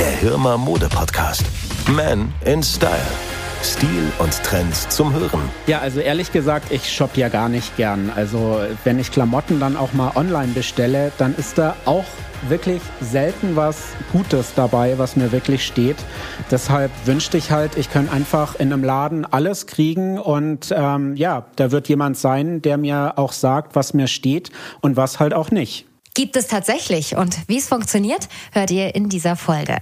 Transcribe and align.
Der 0.00 0.12
Hirmer 0.12 0.56
Mode 0.56 0.88
Podcast. 0.88 1.44
Man 1.90 2.32
in 2.46 2.62
Style. 2.62 2.96
Stil 3.62 4.10
und 4.18 4.32
Trends 4.42 4.88
zum 4.88 5.12
Hören. 5.12 5.42
Ja, 5.66 5.80
also 5.80 6.00
ehrlich 6.00 6.32
gesagt, 6.32 6.72
ich 6.72 6.90
shoppe 6.90 7.20
ja 7.20 7.28
gar 7.28 7.50
nicht 7.50 7.76
gern. 7.76 8.10
Also 8.16 8.62
wenn 8.84 8.98
ich 8.98 9.12
Klamotten 9.12 9.60
dann 9.60 9.76
auch 9.76 9.92
mal 9.92 10.12
online 10.14 10.54
bestelle, 10.54 11.12
dann 11.18 11.34
ist 11.36 11.58
da 11.58 11.76
auch 11.84 12.06
wirklich 12.48 12.80
selten 13.02 13.56
was 13.56 13.88
Gutes 14.10 14.54
dabei, 14.54 14.96
was 14.96 15.16
mir 15.16 15.32
wirklich 15.32 15.66
steht. 15.66 15.98
Deshalb 16.50 16.90
wünschte 17.04 17.36
ich 17.36 17.50
halt, 17.50 17.76
ich 17.76 17.92
könnte 17.92 18.10
einfach 18.10 18.54
in 18.54 18.72
einem 18.72 18.82
Laden 18.82 19.26
alles 19.26 19.66
kriegen 19.66 20.18
und 20.18 20.74
ähm, 20.74 21.14
ja, 21.14 21.44
da 21.56 21.72
wird 21.72 21.90
jemand 21.90 22.16
sein, 22.16 22.62
der 22.62 22.78
mir 22.78 23.18
auch 23.18 23.32
sagt, 23.32 23.76
was 23.76 23.92
mir 23.92 24.06
steht 24.06 24.50
und 24.80 24.96
was 24.96 25.20
halt 25.20 25.34
auch 25.34 25.50
nicht. 25.50 25.89
Gibt 26.20 26.36
es 26.36 26.48
tatsächlich 26.48 27.16
und 27.16 27.48
wie 27.48 27.56
es 27.56 27.66
funktioniert, 27.66 28.28
hört 28.52 28.70
ihr 28.70 28.94
in 28.94 29.08
dieser 29.08 29.36
Folge. 29.36 29.78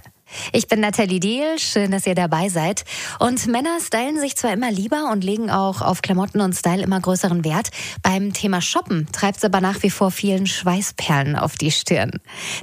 Ich 0.51 0.67
bin 0.67 0.79
Nathalie 0.79 1.19
Dehl, 1.19 1.59
schön, 1.59 1.91
dass 1.91 2.05
ihr 2.05 2.15
dabei 2.15 2.49
seid. 2.49 2.85
Und 3.19 3.47
Männer 3.47 3.79
stylen 3.79 4.19
sich 4.19 4.35
zwar 4.35 4.53
immer 4.53 4.71
lieber 4.71 5.09
und 5.11 5.23
legen 5.23 5.49
auch 5.49 5.81
auf 5.81 6.01
Klamotten 6.01 6.41
und 6.41 6.53
Style 6.53 6.83
immer 6.83 6.99
größeren 6.99 7.43
Wert. 7.43 7.69
Beim 8.03 8.33
Thema 8.33 8.61
Shoppen 8.61 9.07
treibt 9.11 9.37
es 9.37 9.43
aber 9.43 9.61
nach 9.61 9.81
wie 9.83 9.89
vor 9.89 10.11
vielen 10.11 10.47
Schweißperlen 10.47 11.35
auf 11.35 11.55
die 11.55 11.71
Stirn. 11.71 12.11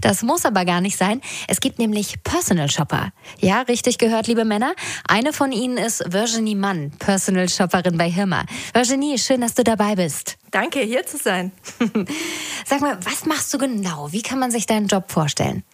Das 0.00 0.22
muss 0.22 0.44
aber 0.44 0.64
gar 0.64 0.80
nicht 0.80 0.96
sein. 0.96 1.20
Es 1.48 1.60
gibt 1.60 1.78
nämlich 1.78 2.22
Personal 2.22 2.70
Shopper. 2.70 3.10
Ja, 3.40 3.62
richtig 3.62 3.98
gehört, 3.98 4.26
liebe 4.26 4.44
Männer. 4.44 4.74
Eine 5.08 5.32
von 5.32 5.52
ihnen 5.52 5.76
ist 5.78 6.04
Virginie 6.12 6.56
Mann, 6.56 6.92
Personal 6.98 7.48
Shopperin 7.48 7.96
bei 7.98 8.10
Hirma. 8.10 8.44
Virginie, 8.72 9.18
schön, 9.18 9.40
dass 9.40 9.54
du 9.54 9.64
dabei 9.64 9.96
bist. 9.96 10.36
Danke, 10.50 10.80
hier 10.80 11.04
zu 11.06 11.16
sein. 11.16 11.52
Sag 12.66 12.80
mal, 12.80 12.98
was 13.04 13.26
machst 13.26 13.52
du 13.52 13.58
genau? 13.58 14.12
Wie 14.12 14.22
kann 14.22 14.38
man 14.38 14.50
sich 14.50 14.66
deinen 14.66 14.86
Job 14.86 15.10
vorstellen? 15.10 15.64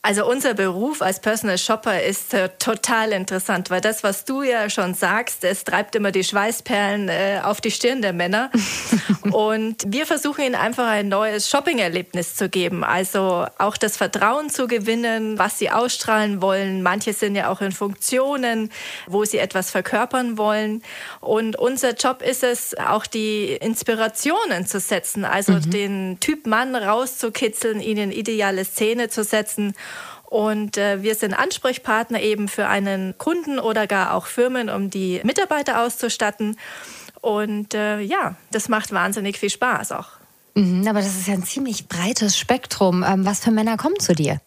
Also 0.00 0.24
unser 0.24 0.54
Beruf 0.54 1.02
als 1.02 1.18
Personal 1.18 1.58
Shopper 1.58 2.00
ist 2.00 2.32
äh, 2.32 2.50
total 2.60 3.10
interessant, 3.10 3.68
weil 3.68 3.80
das, 3.80 4.04
was 4.04 4.24
du 4.24 4.42
ja 4.42 4.70
schon 4.70 4.94
sagst, 4.94 5.42
es 5.42 5.64
treibt 5.64 5.96
immer 5.96 6.12
die 6.12 6.22
Schweißperlen 6.22 7.08
äh, 7.08 7.40
auf 7.42 7.60
die 7.60 7.72
Stirn 7.72 8.00
der 8.00 8.12
Männer. 8.12 8.50
Und 9.32 9.82
wir 9.88 10.06
versuchen 10.06 10.44
ihnen 10.44 10.54
einfach 10.54 10.86
ein 10.86 11.08
neues 11.08 11.50
Shopping-Erlebnis 11.50 12.36
zu 12.36 12.48
geben. 12.48 12.84
Also 12.84 13.46
auch 13.58 13.76
das 13.76 13.96
Vertrauen 13.96 14.50
zu 14.50 14.68
gewinnen, 14.68 15.36
was 15.36 15.58
sie 15.58 15.70
ausstrahlen 15.70 16.40
wollen. 16.40 16.82
Manche 16.84 17.12
sind 17.12 17.34
ja 17.34 17.50
auch 17.50 17.60
in 17.60 17.72
Funktionen, 17.72 18.70
wo 19.08 19.24
sie 19.24 19.38
etwas 19.38 19.72
verkörpern 19.72 20.38
wollen. 20.38 20.82
Und 21.20 21.56
unser 21.56 21.94
Job 21.94 22.22
ist 22.22 22.44
es, 22.44 22.78
auch 22.78 23.06
die 23.06 23.48
Inspirationen 23.48 24.64
zu 24.64 24.78
setzen, 24.78 25.24
also 25.24 25.54
mhm. 25.54 25.70
den 25.70 26.20
Typ 26.20 26.46
Mann 26.46 26.76
rauszukitzeln, 26.76 27.80
ihnen 27.80 28.12
ideale 28.12 28.64
Szene 28.64 29.08
zu 29.08 29.24
setzen 29.24 29.74
und 30.24 30.76
äh, 30.76 31.02
wir 31.02 31.14
sind 31.14 31.32
Ansprechpartner 31.32 32.20
eben 32.20 32.48
für 32.48 32.66
einen 32.66 33.16
Kunden 33.16 33.58
oder 33.58 33.86
gar 33.86 34.14
auch 34.14 34.26
Firmen, 34.26 34.68
um 34.68 34.90
die 34.90 35.20
Mitarbeiter 35.24 35.82
auszustatten. 35.82 36.58
Und 37.20 37.74
äh, 37.74 38.00
ja, 38.00 38.36
das 38.50 38.68
macht 38.68 38.92
wahnsinnig 38.92 39.38
viel 39.38 39.50
Spaß 39.50 39.92
auch. 39.92 40.08
Mhm, 40.54 40.86
aber 40.86 41.00
das 41.00 41.16
ist 41.16 41.28
ja 41.28 41.34
ein 41.34 41.44
ziemlich 41.44 41.88
breites 41.88 42.36
Spektrum. 42.36 43.04
Ähm, 43.06 43.24
was 43.24 43.40
für 43.40 43.50
Männer 43.50 43.76
kommen 43.76 43.98
zu 44.00 44.14
dir? 44.14 44.40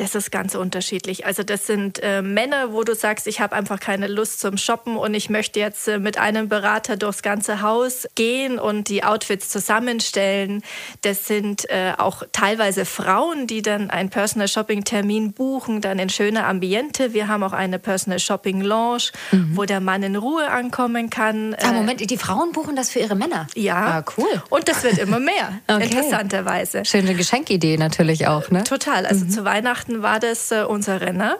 Das 0.00 0.14
ist 0.14 0.32
ganz 0.32 0.54
unterschiedlich. 0.54 1.26
Also 1.26 1.42
das 1.42 1.66
sind 1.66 2.02
äh, 2.02 2.22
Männer, 2.22 2.72
wo 2.72 2.84
du 2.84 2.94
sagst, 2.94 3.26
ich 3.26 3.42
habe 3.42 3.54
einfach 3.54 3.78
keine 3.78 4.06
Lust 4.06 4.40
zum 4.40 4.56
Shoppen 4.56 4.96
und 4.96 5.12
ich 5.12 5.28
möchte 5.28 5.60
jetzt 5.60 5.88
äh, 5.88 5.98
mit 5.98 6.16
einem 6.16 6.48
Berater 6.48 6.96
durchs 6.96 7.20
ganze 7.20 7.60
Haus 7.60 8.08
gehen 8.14 8.58
und 8.58 8.88
die 8.88 9.04
Outfits 9.04 9.50
zusammenstellen. 9.50 10.62
Das 11.02 11.26
sind 11.26 11.68
äh, 11.68 11.92
auch 11.98 12.22
teilweise 12.32 12.86
Frauen, 12.86 13.46
die 13.46 13.60
dann 13.60 13.90
einen 13.90 14.08
Personal 14.08 14.48
Shopping 14.48 14.84
Termin 14.84 15.34
buchen, 15.34 15.82
dann 15.82 15.98
in 15.98 16.08
schöner 16.08 16.46
Ambiente. 16.46 17.12
Wir 17.12 17.28
haben 17.28 17.42
auch 17.42 17.52
eine 17.52 17.78
Personal 17.78 18.20
Shopping 18.20 18.62
Lounge, 18.62 19.10
mhm. 19.32 19.50
wo 19.54 19.66
der 19.66 19.80
Mann 19.80 20.02
in 20.02 20.16
Ruhe 20.16 20.48
ankommen 20.48 21.10
kann. 21.10 21.54
Ah, 21.62 21.72
Moment, 21.72 22.10
die 22.10 22.16
Frauen 22.16 22.52
buchen 22.52 22.74
das 22.74 22.88
für 22.88 23.00
ihre 23.00 23.16
Männer? 23.16 23.48
Ja. 23.54 23.98
Ah, 23.98 24.04
cool. 24.16 24.42
Und 24.48 24.66
das 24.66 24.82
wird 24.82 24.96
immer 24.96 25.20
mehr, 25.20 25.60
okay. 25.68 25.84
interessanterweise. 25.84 26.86
Schöne 26.86 27.14
Geschenkidee 27.14 27.76
natürlich 27.76 28.28
auch, 28.28 28.50
ne? 28.50 28.64
Total. 28.64 29.04
Also 29.04 29.26
mhm. 29.26 29.30
zu 29.30 29.44
Weihnachten 29.44 29.89
Weihnachten 29.90 30.02
war 30.02 30.20
das 30.20 30.50
äh, 30.50 30.64
unser 30.64 31.00
Renner. 31.00 31.38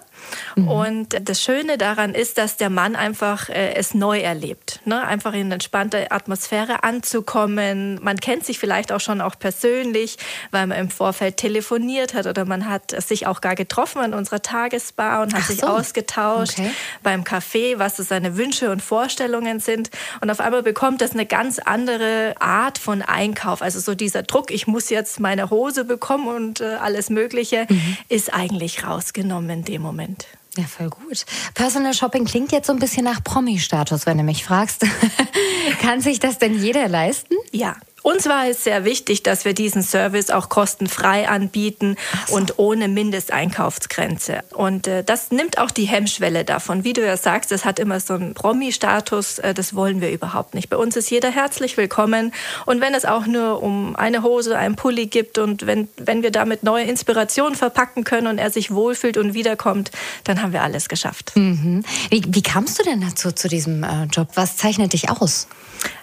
Mhm. 0.57 0.69
Und 0.69 1.29
das 1.29 1.43
Schöne 1.43 1.79
daran 1.79 2.15
ist, 2.15 2.39
dass 2.39 2.57
der 2.57 2.71
Mann 2.71 2.97
einfach 2.97 3.49
äh, 3.49 3.75
es 3.75 3.95
neu 3.95 4.21
erlebt. 4.21 4.81
Ne? 4.85 5.03
Einfach 5.03 5.33
in 5.33 5.51
entspannter 5.51 6.07
Atmosphäre 6.11 6.83
anzukommen. 6.85 7.99
Man 8.03 8.19
kennt 8.19 8.45
sich 8.45 8.59
vielleicht 8.59 8.93
auch 8.93 9.01
schon 9.01 9.21
auch 9.21 9.39
persönlich, 9.39 10.19
weil 10.51 10.67
man 10.67 10.79
im 10.79 10.91
Vorfeld 10.91 11.37
telefoniert 11.37 12.15
hat 12.15 12.27
oder 12.27 12.45
man 12.45 12.69
hat 12.69 12.91
sich 13.03 13.27
auch 13.27 13.41
gar 13.41 13.55
getroffen 13.55 14.01
an 14.01 14.15
unserer 14.15 14.43
Tagesbar 14.43 15.23
und 15.23 15.35
hat 15.35 15.43
Ach 15.45 15.49
sich 15.49 15.61
so. 15.61 15.67
ausgetauscht 15.67 16.59
okay. 16.59 16.71
beim 17.03 17.23
Café, 17.23 17.79
was 17.79 17.97
so 17.97 18.03
seine 18.03 18.37
Wünsche 18.37 18.71
und 18.71 18.83
Vorstellungen 18.83 19.61
sind. 19.61 19.91
Und 20.21 20.31
auf 20.31 20.41
einmal 20.41 20.63
bekommt 20.63 21.01
das 21.01 21.13
eine 21.13 21.27
ganz 21.27 21.59
andere 21.59 22.35
Art 22.41 22.79
von 22.79 23.03
Einkauf. 23.03 23.63
Also 23.63 23.81
so 23.81 23.95
dieser 23.95 24.23
Druck, 24.23 24.51
ich 24.51 24.67
muss 24.67 24.91
jetzt 24.91 25.21
meine 25.21 25.51
Hose 25.51 25.85
bekommen 25.85 26.29
und 26.29 26.61
äh, 26.61 26.75
alles 26.75 27.11
Mögliche, 27.11 27.67
mhm. 27.69 27.97
ist 28.09 28.30
eigentlich 28.33 28.85
rausgenommen 28.85 29.51
in 29.51 29.65
dem 29.65 29.83
Moment. 29.83 30.27
Ja, 30.57 30.65
voll 30.65 30.91
gut. 30.91 31.25
Personal 31.55 31.95
Shopping 31.95 32.25
klingt 32.25 32.51
jetzt 32.51 32.67
so 32.67 32.73
ein 32.73 32.81
bisschen 32.81 33.05
nach 33.05 33.23
Promi-Status, 33.23 34.07
wenn 34.07 34.19
du 34.19 34.25
mich 34.25 34.45
fragst. 34.45 34.85
Kann 35.81 36.01
sich 36.01 36.19
das 36.19 36.39
denn 36.39 36.61
jeder 36.61 36.89
leisten? 36.89 37.35
Ja, 37.53 37.77
uns 38.03 38.27
war 38.27 38.49
es 38.49 38.65
sehr 38.65 38.85
wichtig, 38.85 39.23
dass 39.23 39.45
wir 39.45 39.55
diesen 39.55 39.83
Service 39.83 40.31
auch 40.31 40.49
kostenfrei 40.49 41.29
anbieten 41.29 41.97
so. 42.27 42.37
und 42.37 42.59
ohne 42.59 42.89
Mindesteinkaufsgrenze. 42.89 44.43
Und 44.55 44.87
äh, 44.87 45.05
das 45.05 45.31
nimmt 45.31 45.59
auch 45.59 45.71
die 45.71 45.85
Hemmschwelle 45.85 46.45
davon. 46.45 46.85
Wie 46.85 46.93
du 46.93 47.05
ja 47.05 47.17
sagst, 47.17 47.51
das 47.51 47.65
hat 47.65 47.79
immer 47.79 48.01
so 48.01 48.15
einen 48.15 48.35
Promi-Status. 48.35 49.39
Äh, 49.41 49.55
das 49.55 49.75
wollen 49.75 50.01
wir 50.01 50.11
überhaupt 50.11 50.55
nicht. 50.55 50.71
Bei 50.71 50.77
uns 50.77 50.97
ist 50.97 51.11
jeder 51.11 51.31
herzlich 51.31 51.77
willkommen. 51.77 52.33
Und 52.67 52.81
wenn 52.81 52.95
es 52.95 53.05
auch 53.05 53.27
nur 53.27 53.63
um 53.63 53.97
eine 53.97 54.23
Hose, 54.23 54.57
einen 54.57 54.77
Pulli 54.77 55.07
gibt 55.07 55.39
und 55.39 55.67
wenn, 55.67 55.89
wenn 55.97 56.23
wir 56.23 56.31
damit 56.31 56.63
neue 56.63 56.85
Inspirationen 56.85 57.55
verpacken 57.55 58.05
können 58.05 58.27
und 58.27 58.39
er 58.39 58.51
sich 58.51 58.71
wohlfühlt 58.71 59.17
und 59.19 59.35
wiederkommt, 59.35 59.91
dann 60.25 60.43
haben 60.43 60.53
wir 60.53 60.63
alles 60.63 60.89
geschafft. 60.89 61.33
Mhm. 61.35 61.83
Wie, 62.09 62.23
wie 62.27 62.43
kamst 62.43 62.79
du 62.79 62.83
denn 62.83 63.01
dazu, 63.01 63.33
zu 63.33 63.49
diesem 63.49 63.83
äh, 63.83 64.05
Job? 64.05 64.29
Was 64.35 64.57
zeichnet 64.57 64.93
dich 64.93 65.11
aus? 65.11 65.47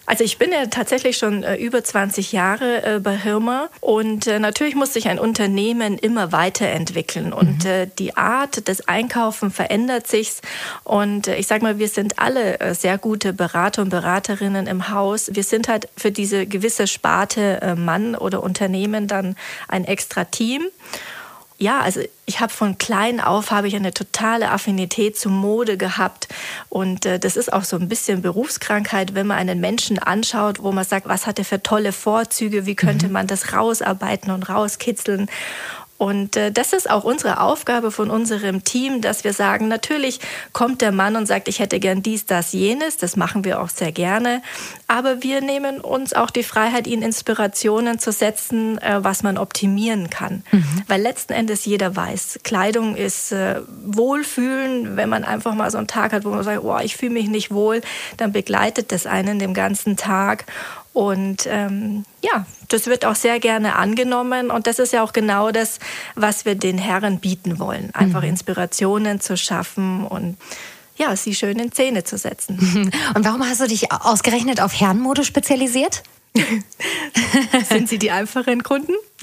Also 0.08 0.24
ich 0.24 0.38
bin 0.38 0.54
ja 0.54 0.68
tatsächlich 0.68 1.18
schon 1.18 1.44
äh, 1.44 1.58
über 1.58 1.84
20 1.84 2.32
Jahre 2.32 2.96
äh, 2.96 3.00
bei 3.00 3.18
Hirma 3.18 3.70
und 3.82 4.26
äh, 4.26 4.40
natürlich 4.40 4.74
muss 4.74 4.94
sich 4.94 5.10
ein 5.10 5.20
Unternehmen 5.20 5.98
immer 5.98 6.32
weiterentwickeln 6.32 7.34
und 7.34 7.66
mhm. 7.66 7.92
Die 8.00 8.16
Art 8.16 8.68
des 8.70 8.88
Einkaufen 8.88 9.52
verändert 9.52 10.08
sich 10.08 10.36
und 10.86 11.28
ich 11.28 11.48
sage 11.48 11.64
mal, 11.64 11.80
wir 11.80 11.90
sind 11.90 12.18
alle 12.20 12.74
sehr 12.74 12.98
gute 12.98 13.34
Berater 13.34 13.82
und 13.82 13.90
Beraterinnen 13.90 14.68
im 14.68 14.90
Haus. 14.90 15.30
Wir 15.34 15.44
sind 15.44 15.68
halt 15.68 15.90
für 15.98 16.12
diese 16.12 16.46
gewisse 16.46 16.88
Sparte 16.88 17.76
Mann 17.78 18.16
oder 18.16 18.42
Unternehmen 18.42 19.08
dann 19.08 19.36
ein 19.68 19.84
extra 19.84 20.24
Team 20.24 20.68
ja, 21.60 21.80
also 21.80 22.02
ich 22.28 22.40
habe 22.40 22.54
von 22.54 22.78
klein 22.78 23.20
auf 23.20 23.50
habe 23.50 23.68
ich 23.68 23.76
eine 23.76 23.94
totale 23.94 24.52
Affinität 24.52 25.18
zu 25.18 25.30
Mode 25.30 25.78
gehabt. 25.78 26.28
Und 26.70 27.06
äh, 27.06 27.20
das 27.20 27.36
ist 27.36 27.52
auch 27.52 27.64
so 27.64 27.78
ein 27.78 27.88
bisschen 27.88 28.22
Berufskrankheit, 28.22 29.16
wenn 29.16 29.26
man 29.26 29.38
einen 29.38 29.60
Menschen 29.60 29.98
anschaut, 29.98 30.62
wo 30.62 30.72
man 30.72 30.86
sagt, 30.86 31.08
was 31.08 31.26
hat 31.26 31.40
er 31.40 31.46
für 31.46 31.64
tolle 31.64 31.94
Vorzüge, 31.94 32.68
wie 32.68 32.76
könnte 32.76 33.08
mhm. 33.08 33.14
man 33.14 33.28
das 33.28 33.54
rausarbeiten 33.54 34.32
und 34.32 34.50
rauskitzeln 34.50 35.30
und 35.98 36.36
äh, 36.36 36.52
das 36.52 36.74
ist 36.74 36.90
auch 36.90 37.04
unsere 37.04 37.42
Aufgabe 37.42 37.90
von 37.90 38.12
unserem 38.12 38.64
Team, 38.64 39.02
dass 39.02 39.24
wir 39.24 39.34
sagen, 39.34 39.68
natürlich 39.68 40.20
kommt 40.54 40.82
der 40.82 40.92
Mann 40.92 41.16
und 41.16 41.26
sagt, 41.26 41.48
ich 41.48 41.60
hätte 41.60 41.80
gern 41.80 42.04
dies, 42.04 42.26
das, 42.26 42.54
jenes. 42.54 42.98
Das 42.98 43.16
machen 43.16 43.44
wir 43.44 43.60
auch 43.60 43.70
sehr 43.70 43.92
gerne. 43.92 44.44
Aber 44.88 45.24
wir 45.24 45.42
nehmen 45.42 45.80
uns 45.80 46.14
auch 46.14 46.30
die 46.30 46.44
Freiheit, 46.44 46.86
ihnen 46.86 47.02
Inspirationen 47.02 47.98
zu 47.98 48.12
setzen, 48.12 48.78
äh, 48.78 49.04
was 49.04 49.24
man 49.24 49.40
optimieren 49.40 50.12
kann. 50.12 50.44
Mhm. 50.52 50.84
Weil 50.88 51.02
letzten 51.02 51.34
Endes 51.34 51.66
jeder 51.66 51.96
weiß, 51.96 52.40
Kleidung 52.44 52.96
ist 52.96 53.32
äh, 53.32 53.62
Wohlfühlen. 53.84 54.98
Wenn 54.98 55.10
man 55.10 55.24
einfach 55.24 55.56
mal 55.56 55.72
so 55.72 55.80
einen 55.80 55.88
Tag 55.88 56.14
hat, 56.14 56.26
wo 56.26 56.30
man 56.30 56.44
sagt, 56.44 56.64
oh, 56.64 56.78
ich 56.78 56.96
fühle 56.96 57.14
mich 57.14 57.28
nicht 57.28 57.50
wohl, 57.50 57.82
dann 58.18 58.32
begleitet 58.32 58.92
das 58.92 59.08
einen 59.08 59.40
den 59.40 59.56
ganzen 59.56 59.98
Tag. 59.98 60.46
Und 60.94 61.48
ähm, 61.48 62.06
ja, 62.24 62.46
das 62.68 62.88
wird 62.88 63.06
auch 63.06 63.16
sehr 63.16 63.40
gerne 63.40 63.76
angenommen. 63.76 64.52
Und 64.52 64.68
das 64.68 64.80
ist 64.80 64.94
ja 64.94 65.04
auch 65.04 65.14
genau 65.14 65.52
das, 65.52 65.80
was 66.16 66.46
wir 66.46 66.56
den 66.56 66.78
Herren 66.78 67.20
bieten 67.20 67.60
wollen. 67.60 67.94
Einfach 67.94 68.22
mhm. 68.22 68.30
Inspirationen 68.30 69.20
zu 69.20 69.38
schaffen 69.38 70.06
und 70.06 70.38
ja, 70.98 71.16
sie 71.16 71.36
schön 71.36 71.60
in 71.60 71.72
Szene 71.72 72.04
zu 72.04 72.18
setzen. 72.18 72.92
Und 73.14 73.24
warum 73.24 73.48
hast 73.48 73.62
du 73.62 73.68
dich 73.68 73.92
ausgerechnet 73.92 74.60
auf 74.62 74.74
Herrenmode 74.74 75.24
spezialisiert? 75.24 76.02
Sind 77.70 77.88
Sie 77.90 78.00
die 78.00 78.12
einfachen 78.12 78.64
Kunden? 78.64 78.94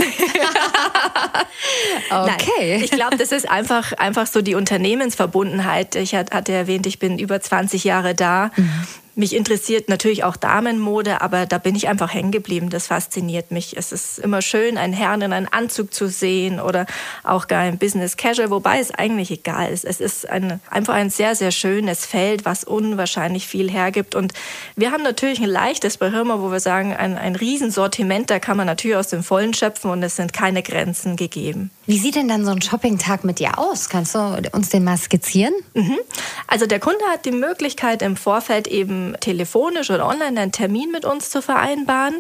okay. 2.11 2.33
Nein, 2.71 2.83
ich 2.83 2.91
glaube, 2.91 3.17
das 3.17 3.33
ist 3.33 3.49
einfach, 3.49 3.93
einfach 3.93 4.27
so 4.27 4.43
die 4.43 4.55
Unternehmensverbundenheit. 4.55 5.97
Ich 5.97 6.15
hatte 6.15 6.53
erwähnt, 6.53 6.87
ich 6.87 6.99
bin 6.99 7.19
über 7.19 7.41
20 7.41 7.85
Jahre 7.85 8.15
da. 8.15 8.51
Mhm 8.57 8.87
mich 9.17 9.35
interessiert 9.35 9.89
natürlich 9.89 10.25
auch 10.25 10.37
Damenmode, 10.37 11.21
aber 11.21 11.47
da 11.47 11.59
bin 11.59 11.77
ich 11.77 11.89
einfach 11.89 12.13
hängen 12.13 12.33
geblieben. 12.33 12.71
Das 12.71 12.89
fasziniert 12.89 13.51
mich. 13.51 13.77
Es 13.77 13.93
ist 13.93 14.19
immer 14.19 14.43
schön, 14.43 14.77
einen 14.77 14.93
Herrn 14.93 15.23
in 15.23 15.33
einem 15.33 15.49
Anzug 15.51 15.95
zu 15.95 16.09
sehen 16.09 16.61
oder 16.61 16.87
auch 17.23 17.47
gar 17.47 17.67
im 17.67 17.79
Business 17.79 18.17
Casual, 18.17 18.51
wobei 18.51 18.81
es 18.81 18.91
eigentlich 18.91 19.31
egal 19.31 19.71
ist. 19.71 19.85
Es 19.85 20.01
ist 20.01 20.29
ein, 20.29 20.61
einfach 20.71 20.95
ein 20.95 21.11
sehr, 21.11 21.35
sehr 21.35 21.51
schönes 21.51 22.07
Feld, 22.07 22.45
was 22.45 22.65
unwahrscheinlich 22.65 23.47
viel 23.47 23.71
hergibt. 23.71 24.15
Und 24.15 24.33
wir 24.77 24.91
haben 24.91 25.03
natürlich 25.03 25.41
ein 25.41 25.49
leichtes 25.51 25.97
bei 25.97 26.11
Hirma, 26.11 26.41
wo 26.41 26.51
wir 26.51 26.61
sagen, 26.61 26.95
ein, 26.95 27.17
ein 27.17 27.37
Riesensortiment, 27.37 28.31
da 28.31 28.39
kann 28.39 28.57
man 28.57 28.67
natürlich 28.67 28.97
aus 28.97 29.09
dem 29.09 29.23
Vollen 29.23 29.55
schöpfen 29.55 29.91
und 29.91 30.03
es 30.03 30.17
sind 30.17 30.33
keine 30.33 30.63
Grenzen 30.63 31.17
gegeben. 31.17 31.71
Wie 31.87 31.99
sieht 31.99 32.17
denn 32.17 32.29
dann 32.29 32.45
so 32.45 32.51
ein 32.51 32.63
Shoppingtag 32.63 33.25
mit 33.25 33.39
dir 33.39 33.59
aus? 33.59 33.89
Kannst 33.89 34.15
du 34.15 34.43
uns 34.53 34.71
den 34.71 34.85
mal 34.85 34.97
skizzieren? 34.97 35.53
Mhm. 35.75 35.99
Also 36.47 36.67
der 36.67 36.81
Kunde 36.81 37.05
hat 37.13 37.27
die 37.27 37.31
Möglichkeit 37.31 38.01
im 38.01 38.17
Vorfeld 38.17 38.67
eben 38.67 39.04
telefonisch 39.21 39.91
oder 39.91 40.07
online 40.07 40.41
einen 40.41 40.53
Termin 40.53 40.91
mit 40.91 41.05
uns 41.05 41.31
zu 41.31 41.43
vereinbaren. 41.43 42.15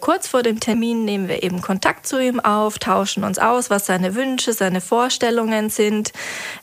Kurz 0.00 0.28
vor 0.28 0.42
dem 0.42 0.60
Termin 0.60 1.04
nehmen 1.04 1.28
wir 1.28 1.42
eben 1.42 1.60
Kontakt 1.60 2.06
zu 2.06 2.18
ihm 2.18 2.40
auf, 2.40 2.78
tauschen 2.78 3.24
uns 3.24 3.38
aus, 3.38 3.70
was 3.70 3.86
seine 3.86 4.14
Wünsche, 4.14 4.52
seine 4.52 4.80
Vorstellungen 4.80 5.70
sind. 5.70 6.12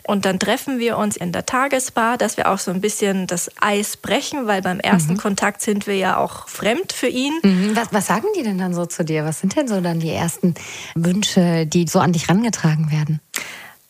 Und 0.04 0.26
dann 0.26 0.40
treffen 0.40 0.80
wir 0.80 0.98
uns 0.98 1.16
in 1.16 1.32
der 1.32 1.46
Tagesbar, 1.46 2.18
dass 2.18 2.38
wir 2.38 2.50
auch 2.50 2.60
so 2.60 2.72
ein 2.72 2.82
bisschen 2.82 3.28
das 3.28 3.50
Eis 3.62 3.98
brechen, 3.98 4.48
weil 4.48 4.62
beim 4.62 4.80
ersten 4.80 5.14
mhm. 5.14 5.18
Kontakt 5.18 5.62
sind 5.62 5.88
wir 5.88 5.96
ja 5.96 6.18
auch 6.18 6.48
fremd 6.48 6.94
für 6.94 7.08
ihn. 7.08 7.34
Mhm. 7.44 7.76
Was, 7.76 7.90
was 7.92 8.08
sagen 8.08 8.28
die 8.38 8.44
denn 8.44 8.58
dann 8.58 8.74
so 8.74 8.86
zu 8.86 9.06
dir? 9.06 9.26
Was 9.26 9.40
sind 9.40 9.56
denn 9.56 9.68
so 9.68 9.80
dann 9.82 10.00
die 10.00 10.12
ersten 10.12 10.56
Wünsche, 10.96 11.66
die 11.66 11.88
so 11.88 12.00
an 12.00 12.14
dich 12.14 12.30
rangetragen 12.30 12.92
werden? 12.92 13.20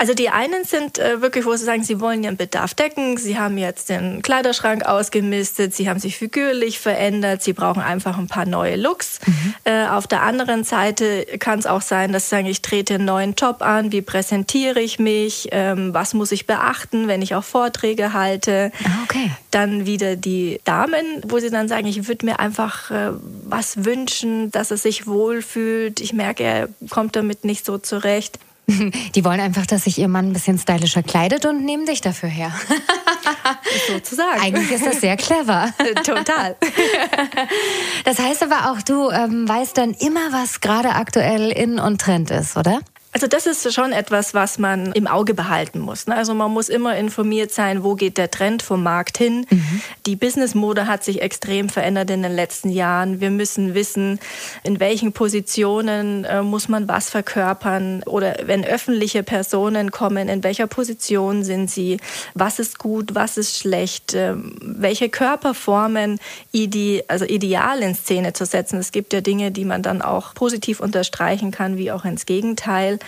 Also 0.02 0.14
die 0.14 0.30
einen 0.30 0.64
sind 0.64 0.98
äh, 0.98 1.22
wirklich, 1.22 1.46
wo 1.46 1.54
sie 1.58 1.66
sagen, 1.66 1.84
sie 1.84 2.00
wollen 2.00 2.24
ihren 2.24 2.38
Bedarf 2.38 2.74
decken, 2.74 3.18
sie 3.18 3.38
haben 3.38 3.58
jetzt 3.58 3.90
den 3.90 4.22
Kleiderschrank 4.22 4.86
ausgemistet, 4.86 5.76
sie 5.76 5.90
haben 5.90 6.00
sich 6.00 6.16
figürlich 6.16 6.80
verändert, 6.80 7.44
sie 7.44 7.52
brauchen 7.52 7.82
einfach 7.82 8.18
ein 8.18 8.28
paar 8.28 8.46
neue 8.46 8.78
Looks. 8.78 9.20
Mhm. 9.26 9.56
Äh, 9.66 9.88
auf 9.88 10.08
der 10.08 10.22
anderen 10.22 10.64
Seite 10.64 11.26
kann 11.40 11.60
es 11.60 11.66
auch 11.66 11.82
sein, 11.82 12.14
dass 12.14 12.30
sie 12.30 12.36
sagen, 12.38 12.46
ich 12.46 12.62
trete 12.62 12.96
einen 12.96 13.04
neuen 13.04 13.34
Job 13.34 13.62
an, 13.62 13.92
wie 13.92 14.02
präsentiere 14.02 14.80
ich 14.80 15.00
mich, 15.00 15.50
ähm, 15.52 15.94
was 15.94 16.14
muss 16.14 16.32
ich 16.32 16.48
beachten, 16.48 17.10
wenn 17.10 17.22
ich 17.22 17.36
auch 17.36 17.44
Vorträge 17.44 18.14
halte. 18.14 18.72
Ah, 18.86 19.04
okay. 19.04 19.32
Dann 19.52 19.86
wieder 19.86 20.16
die 20.16 20.62
Damen, 20.64 21.04
wo 21.28 21.40
sie 21.40 21.50
dann 21.50 21.68
sagen, 21.68 21.88
ich 21.88 22.08
würde 22.08 22.26
mir 22.26 22.40
einfach 22.40 22.90
äh, 22.90 23.12
was 23.44 23.84
wünschen, 23.84 24.50
dass 24.50 24.72
er 24.72 24.78
sich 24.78 25.08
wohlfühlt. 25.08 26.00
Ich 26.00 26.14
merke, 26.14 26.46
er 26.46 26.70
kommt 26.90 27.18
damit 27.18 27.44
nicht 27.44 27.66
so 27.66 27.78
zurecht. 27.78 28.40
Die 29.16 29.26
wollen 29.26 29.40
einfach, 29.40 29.66
dass 29.66 29.86
sich 29.86 29.98
ihr 29.98 30.08
Mann 30.08 30.30
ein 30.30 30.34
bisschen 30.34 30.58
stylischer 30.58 31.04
kleidet 31.04 31.46
und 31.46 31.66
nehmen 31.66 31.86
dich 31.86 32.02
dafür 32.02 32.30
her. 32.30 32.52
Sozusagen. 33.88 34.42
Eigentlich 34.42 34.72
ist 34.72 34.86
das 34.86 35.02
sehr 35.02 35.18
clever. 35.18 35.74
Total. 36.04 36.56
Das 38.06 38.20
heißt 38.20 38.44
aber 38.44 38.72
auch, 38.72 38.82
du 38.82 39.10
ähm, 39.10 39.48
weißt 39.48 39.78
dann 39.78 39.94
immer, 39.94 40.32
was 40.32 40.62
gerade 40.62 40.90
aktuell 40.90 41.52
in 41.52 41.80
und 41.80 42.00
Trend 42.02 42.32
ist, 42.32 42.58
oder? 42.58 42.80
Also 43.12 43.26
das 43.26 43.48
ist 43.48 43.74
schon 43.74 43.92
etwas, 43.92 44.36
was 44.36 44.60
man 44.60 44.92
im 44.92 45.08
Auge 45.08 45.34
behalten 45.34 45.80
muss. 45.80 46.06
Ne? 46.06 46.16
Also 46.16 46.36
man 46.36 46.52
muss 46.52 46.70
immer 46.70 46.96
informiert 46.96 47.52
sein, 47.52 47.84
wo 47.84 47.96
geht 47.96 48.20
der 48.20 48.30
Trend 48.30 48.62
vom 48.62 48.84
Markt 48.84 49.18
hin. 49.18 49.48
Mhm. 49.50 49.82
Die 50.06 50.16
Businessmode 50.16 50.86
hat 50.86 51.04
sich 51.04 51.24
extrem 51.24 51.70
verändert 51.70 52.12
in 52.12 52.22
den 52.22 52.36
letzten 52.36 52.70
Jahren. 52.70 53.20
Wir 53.20 53.32
müssen 53.32 53.74
wissen, 53.74 54.20
in 54.62 54.80
welchen 54.80 55.12
Positionen 55.12 56.24
äh, 56.24 56.44
muss 56.44 56.70
man 56.70 56.88
was 56.88 57.10
verkörpern 57.10 58.04
oder 58.04 58.38
wenn 58.46 58.64
öffentliche 58.64 59.24
Personen 59.24 59.90
kommen, 59.90 60.30
in 60.30 60.44
welcher 60.44 60.68
Position 60.68 61.44
sind 61.44 61.72
sie, 61.72 61.98
was 62.36 62.60
ist 62.60 62.78
gut, 62.78 63.16
was 63.16 63.38
ist 63.38 63.58
schlecht, 63.58 64.14
äh, 64.14 64.36
welche 64.62 65.10
Körperformen 65.10 66.20
ide 66.52 67.04
also 67.08 67.26
ideal 67.26 67.82
in 67.82 67.96
Szene 67.96 68.34
zu 68.34 68.46
setzen. 68.46 68.78
Es 68.78 68.92
gibt 68.92 69.14
ja 69.14 69.22
Dinge, 69.22 69.50
die 69.50 69.66
man 69.66 69.82
dann 69.82 70.04
auch 70.04 70.36
positiv 70.36 70.80
unterstreichen 70.80 71.50
kann, 71.50 71.76
wie 71.78 71.92
auch 71.92 72.06
ins 72.06 72.28
Gegenteil 72.28 72.99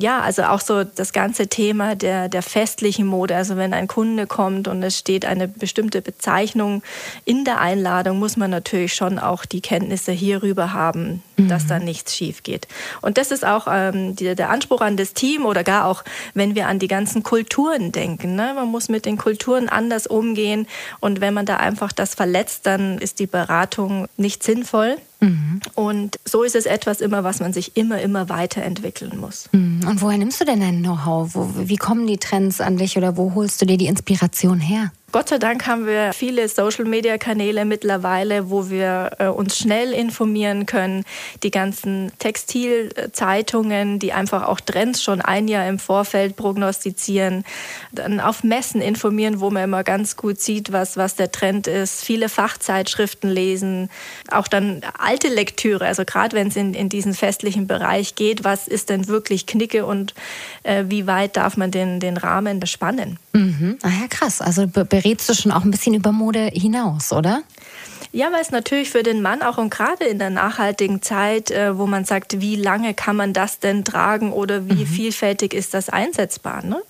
ja, 0.00 0.20
also 0.20 0.42
auch 0.44 0.60
so 0.60 0.84
das 0.84 1.12
ganze 1.12 1.46
Thema 1.46 1.94
der, 1.94 2.28
der 2.28 2.42
festlichen 2.42 3.06
Mode. 3.06 3.36
Also 3.36 3.56
wenn 3.56 3.72
ein 3.72 3.88
Kunde 3.88 4.26
kommt 4.26 4.68
und 4.68 4.82
es 4.82 4.98
steht 4.98 5.24
eine 5.24 5.48
bestimmte 5.48 6.02
Bezeichnung 6.02 6.82
in 7.24 7.44
der 7.44 7.60
Einladung, 7.60 8.18
muss 8.18 8.36
man 8.36 8.50
natürlich 8.50 8.94
schon 8.94 9.18
auch 9.18 9.44
die 9.44 9.60
Kenntnisse 9.60 10.12
hierüber 10.12 10.72
haben, 10.72 11.22
mhm. 11.36 11.48
dass 11.48 11.66
da 11.66 11.78
nichts 11.78 12.16
schief 12.16 12.42
geht. 12.42 12.68
Und 13.00 13.18
das 13.18 13.30
ist 13.30 13.44
auch 13.44 13.66
ähm, 13.70 14.16
die, 14.16 14.34
der 14.34 14.50
Anspruch 14.50 14.80
an 14.80 14.96
das 14.96 15.14
Team 15.14 15.46
oder 15.46 15.64
gar 15.64 15.86
auch, 15.86 16.04
wenn 16.34 16.54
wir 16.54 16.68
an 16.68 16.78
die 16.78 16.88
ganzen 16.88 17.22
Kulturen 17.22 17.92
denken. 17.92 18.34
Ne? 18.34 18.52
Man 18.54 18.68
muss 18.68 18.88
mit 18.88 19.06
den 19.06 19.16
Kulturen 19.16 19.68
anders 19.68 20.06
umgehen. 20.06 20.66
Und 21.00 21.20
wenn 21.20 21.34
man 21.34 21.46
da 21.46 21.56
einfach 21.56 21.92
das 21.92 22.14
verletzt, 22.14 22.66
dann 22.66 22.98
ist 22.98 23.18
die 23.18 23.26
Beratung 23.26 24.06
nicht 24.16 24.42
sinnvoll. 24.42 24.96
Mhm. 25.20 25.60
Und 25.74 26.18
so 26.24 26.42
ist 26.42 26.54
es 26.54 26.66
etwas 26.66 27.00
immer, 27.00 27.24
was 27.24 27.40
man 27.40 27.52
sich 27.52 27.76
immer, 27.76 28.00
immer 28.00 28.28
weiterentwickeln 28.28 29.18
muss. 29.18 29.48
Mhm. 29.52 29.80
Und 29.88 30.02
woher 30.02 30.18
nimmst 30.18 30.40
du 30.40 30.44
denn 30.44 30.60
dein 30.60 30.82
Know-how? 30.82 31.30
Wie 31.34 31.76
kommen 31.76 32.06
die 32.06 32.18
Trends 32.18 32.60
an 32.60 32.76
dich 32.76 32.96
oder 32.96 33.16
wo 33.16 33.34
holst 33.34 33.60
du 33.62 33.66
dir 33.66 33.78
die 33.78 33.86
Inspiration 33.86 34.60
her? 34.60 34.92
Gott 35.14 35.28
sei 35.28 35.38
Dank 35.38 35.64
haben 35.68 35.86
wir 35.86 36.12
viele 36.12 36.48
Social-Media-Kanäle 36.48 37.64
mittlerweile, 37.64 38.50
wo 38.50 38.68
wir 38.68 39.12
äh, 39.20 39.28
uns 39.28 39.56
schnell 39.56 39.92
informieren 39.92 40.66
können. 40.66 41.04
Die 41.44 41.52
ganzen 41.52 42.10
Textilzeitungen, 42.18 44.00
die 44.00 44.12
einfach 44.12 44.42
auch 44.42 44.58
Trends 44.58 45.04
schon 45.04 45.20
ein 45.20 45.46
Jahr 45.46 45.68
im 45.68 45.78
Vorfeld 45.78 46.34
prognostizieren. 46.34 47.44
Dann 47.92 48.18
auf 48.18 48.42
Messen 48.42 48.80
informieren, 48.80 49.38
wo 49.38 49.50
man 49.50 49.62
immer 49.62 49.84
ganz 49.84 50.16
gut 50.16 50.40
sieht, 50.40 50.72
was, 50.72 50.96
was 50.96 51.14
der 51.14 51.30
Trend 51.30 51.68
ist. 51.68 52.04
Viele 52.04 52.28
Fachzeitschriften 52.28 53.30
lesen. 53.30 53.90
Auch 54.32 54.48
dann 54.48 54.80
alte 54.98 55.28
Lektüre, 55.28 55.86
also 55.86 56.04
gerade 56.04 56.36
wenn 56.36 56.48
es 56.48 56.56
in, 56.56 56.74
in 56.74 56.88
diesen 56.88 57.14
festlichen 57.14 57.68
Bereich 57.68 58.16
geht, 58.16 58.42
was 58.42 58.66
ist 58.66 58.90
denn 58.90 59.06
wirklich 59.06 59.46
Knicke 59.46 59.86
und 59.86 60.12
äh, 60.64 60.86
wie 60.88 61.06
weit 61.06 61.36
darf 61.36 61.56
man 61.56 61.70
den, 61.70 62.00
den 62.00 62.16
Rahmen 62.16 62.58
bespannen? 62.58 63.20
Mhm. 63.32 63.78
Ah 63.82 63.90
ja, 64.00 64.08
krass. 64.08 64.40
Also 64.40 64.66
berätst 65.04 65.28
du 65.28 65.34
schon 65.34 65.52
auch 65.52 65.64
ein 65.64 65.70
bisschen 65.70 65.94
über 65.94 66.12
Mode 66.12 66.50
hinaus, 66.52 67.12
oder? 67.12 67.42
Ja, 68.12 68.32
weil 68.32 68.40
es 68.40 68.50
natürlich 68.50 68.90
für 68.90 69.02
den 69.02 69.22
Mann 69.22 69.42
auch 69.42 69.58
und 69.58 69.70
gerade 69.70 70.04
in 70.04 70.18
der 70.18 70.30
nachhaltigen 70.30 71.02
Zeit, 71.02 71.50
äh, 71.50 71.76
wo 71.76 71.86
man 71.86 72.04
sagt, 72.04 72.40
wie 72.40 72.56
lange 72.56 72.94
kann 72.94 73.16
man 73.16 73.32
das 73.32 73.58
denn 73.58 73.84
tragen 73.84 74.32
oder 74.32 74.66
wie 74.68 74.84
mhm. 74.84 74.86
vielfältig 74.86 75.52
ist 75.52 75.74
das 75.74 75.90
einsetzbar? 75.90 76.64
Ne? 76.64 76.80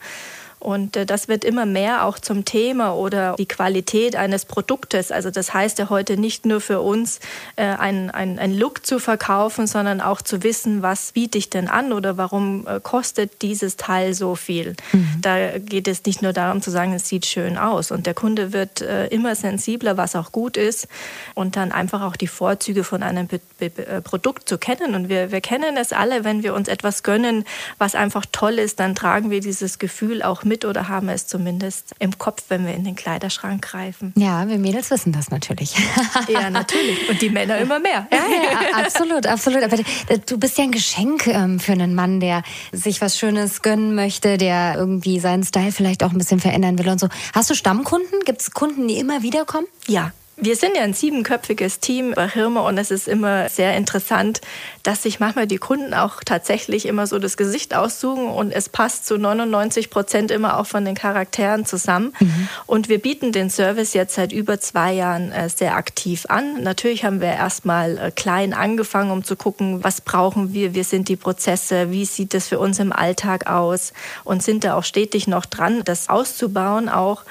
Und 0.64 0.96
äh, 0.96 1.04
das 1.04 1.28
wird 1.28 1.44
immer 1.44 1.66
mehr 1.66 2.06
auch 2.06 2.18
zum 2.18 2.46
Thema 2.46 2.94
oder 2.94 3.34
die 3.36 3.46
Qualität 3.46 4.16
eines 4.16 4.46
Produktes. 4.46 5.12
Also 5.12 5.30
das 5.30 5.52
heißt 5.52 5.78
ja 5.78 5.90
heute 5.90 6.16
nicht 6.16 6.46
nur 6.46 6.62
für 6.62 6.80
uns 6.80 7.20
äh, 7.56 7.64
ein, 7.64 8.10
ein, 8.10 8.38
ein 8.38 8.54
Look 8.54 8.86
zu 8.86 8.98
verkaufen, 8.98 9.66
sondern 9.66 10.00
auch 10.00 10.22
zu 10.22 10.42
wissen, 10.42 10.80
was 10.80 11.12
biete 11.12 11.36
ich 11.36 11.50
denn 11.50 11.68
an 11.68 11.92
oder 11.92 12.16
warum 12.16 12.66
äh, 12.66 12.80
kostet 12.80 13.42
dieses 13.42 13.76
Teil 13.76 14.14
so 14.14 14.36
viel. 14.36 14.74
Mhm. 14.92 15.18
Da 15.20 15.58
geht 15.58 15.86
es 15.86 16.02
nicht 16.06 16.22
nur 16.22 16.32
darum 16.32 16.62
zu 16.62 16.70
sagen, 16.70 16.94
es 16.94 17.08
sieht 17.08 17.26
schön 17.26 17.58
aus. 17.58 17.90
Und 17.90 18.06
der 18.06 18.14
Kunde 18.14 18.54
wird 18.54 18.80
immer 19.10 19.34
sensibler, 19.34 19.96
was 19.96 20.16
auch 20.16 20.32
gut 20.32 20.56
ist. 20.56 20.88
Und 21.34 21.56
dann 21.56 21.72
einfach 21.72 22.02
auch 22.02 22.16
die 22.16 22.26
Vorzüge 22.26 22.84
von 22.84 23.02
einem 23.02 23.26
Be 23.26 23.40
Be 23.58 23.70
Produkt 24.02 24.48
zu 24.48 24.58
kennen. 24.58 24.94
Und 24.94 25.08
wir, 25.08 25.30
wir 25.30 25.40
kennen 25.40 25.76
es 25.76 25.92
alle, 25.92 26.24
wenn 26.24 26.42
wir 26.42 26.54
uns 26.54 26.68
etwas 26.68 27.02
gönnen, 27.02 27.44
was 27.78 27.94
einfach 27.94 28.24
toll 28.30 28.58
ist, 28.58 28.80
dann 28.80 28.94
tragen 28.94 29.30
wir 29.30 29.40
dieses 29.40 29.78
Gefühl 29.78 30.22
auch 30.22 30.44
mit 30.44 30.53
mit 30.54 30.64
oder 30.64 30.88
haben 30.88 31.08
es 31.08 31.26
zumindest 31.26 31.96
im 31.98 32.16
Kopf, 32.16 32.44
wenn 32.48 32.64
wir 32.64 32.74
in 32.74 32.84
den 32.84 32.94
Kleiderschrank 32.94 33.60
greifen. 33.60 34.12
Ja, 34.16 34.48
wir 34.48 34.58
Mädels 34.58 34.88
wissen 34.92 35.12
das 35.12 35.30
natürlich. 35.30 35.74
ja, 36.28 36.48
natürlich. 36.48 37.08
Und 37.10 37.20
die 37.20 37.28
Männer 37.28 37.58
immer 37.58 37.80
mehr. 37.80 38.06
Ja, 38.12 38.18
ja, 38.18 38.84
absolut, 38.84 39.26
absolut. 39.26 39.64
Aber 39.64 39.76
du 40.24 40.38
bist 40.38 40.56
ja 40.56 40.62
ein 40.62 40.70
Geschenk 40.70 41.26
ähm, 41.26 41.58
für 41.58 41.72
einen 41.72 41.96
Mann, 41.96 42.20
der 42.20 42.44
sich 42.70 43.00
was 43.00 43.18
Schönes 43.18 43.62
gönnen 43.62 43.96
möchte, 43.96 44.38
der 44.38 44.76
irgendwie 44.76 45.18
seinen 45.18 45.42
Style 45.42 45.72
vielleicht 45.72 46.04
auch 46.04 46.12
ein 46.12 46.18
bisschen 46.18 46.38
verändern 46.38 46.78
will 46.78 46.88
und 46.88 47.00
so. 47.00 47.08
Hast 47.34 47.50
du 47.50 47.54
Stammkunden? 47.54 48.20
Gibt 48.24 48.40
es 48.40 48.52
Kunden, 48.52 48.86
die 48.86 48.98
immer 48.98 49.22
wieder 49.22 49.44
kommen? 49.44 49.66
Ja, 49.88 50.12
wir 50.36 50.56
sind 50.56 50.76
ja 50.76 50.82
ein 50.82 50.94
siebenköpfiges 50.94 51.80
Team 51.80 52.12
bei 52.14 52.28
Hirme 52.28 52.62
und 52.62 52.76
es 52.76 52.90
ist 52.90 53.06
immer 53.06 53.48
sehr 53.48 53.76
interessant, 53.76 54.40
dass 54.82 55.02
sich 55.02 55.20
manchmal 55.20 55.46
die 55.46 55.58
Kunden 55.58 55.94
auch 55.94 56.24
tatsächlich 56.24 56.86
immer 56.86 57.06
so 57.06 57.18
das 57.18 57.36
Gesicht 57.36 57.74
aussuchen 57.74 58.26
und 58.26 58.50
es 58.50 58.68
passt 58.68 59.06
zu 59.06 59.16
99 59.16 59.90
Prozent 59.90 60.30
immer 60.30 60.58
auch 60.58 60.66
von 60.66 60.84
den 60.84 60.96
Charakteren 60.96 61.64
zusammen. 61.64 62.12
Mhm. 62.18 62.48
Und 62.66 62.88
wir 62.88 63.00
bieten 63.00 63.32
den 63.32 63.48
Service 63.48 63.94
jetzt 63.94 64.14
seit 64.16 64.32
über 64.32 64.58
zwei 64.58 64.92
Jahren 64.92 65.30
äh, 65.30 65.48
sehr 65.48 65.76
aktiv 65.76 66.26
an. 66.28 66.62
Natürlich 66.62 67.04
haben 67.04 67.20
wir 67.20 67.28
erstmal 67.28 67.96
äh, 67.96 68.10
klein 68.10 68.54
angefangen, 68.54 69.12
um 69.12 69.22
zu 69.22 69.36
gucken, 69.36 69.84
was 69.84 70.00
brauchen 70.00 70.52
wir, 70.52 70.74
wie 70.74 70.82
sind 70.82 71.08
die 71.08 71.16
Prozesse, 71.16 71.90
wie 71.90 72.04
sieht 72.04 72.34
es 72.34 72.48
für 72.48 72.58
uns 72.58 72.78
im 72.80 72.92
Alltag 72.92 73.46
aus 73.46 73.92
und 74.24 74.42
sind 74.42 74.64
da 74.64 74.74
auch 74.74 74.84
stetig 74.84 75.28
noch 75.28 75.46
dran, 75.46 75.82
das 75.84 76.08
auszubauen 76.08 76.88
auch. 76.88 77.22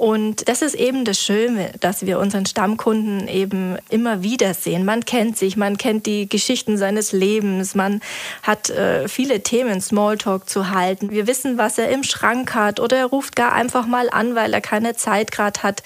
Und 0.00 0.48
das 0.48 0.62
ist 0.62 0.76
eben 0.76 1.04
das 1.04 1.20
Schöne, 1.20 1.72
dass 1.78 2.06
wir 2.06 2.18
unseren 2.20 2.46
Stammkunden 2.46 3.28
eben 3.28 3.76
immer 3.90 4.22
wieder 4.22 4.54
sehen. 4.54 4.86
Man 4.86 5.04
kennt 5.04 5.36
sich, 5.36 5.58
man 5.58 5.76
kennt 5.76 6.06
die 6.06 6.26
Geschichten 6.26 6.78
seines 6.78 7.12
Lebens, 7.12 7.74
man 7.74 8.00
hat 8.42 8.70
äh, 8.70 9.08
viele 9.08 9.42
Themen, 9.42 9.82
Smalltalk 9.82 10.48
zu 10.48 10.70
halten. 10.70 11.10
Wir 11.10 11.26
wissen, 11.26 11.58
was 11.58 11.76
er 11.76 11.90
im 11.90 12.02
Schrank 12.02 12.54
hat 12.54 12.80
oder 12.80 12.96
er 12.96 13.04
ruft 13.04 13.36
gar 13.36 13.52
einfach 13.52 13.86
mal 13.86 14.08
an, 14.08 14.34
weil 14.34 14.54
er 14.54 14.62
keine 14.62 14.96
Zeit 14.96 15.32
gerade 15.32 15.62
hat. 15.62 15.82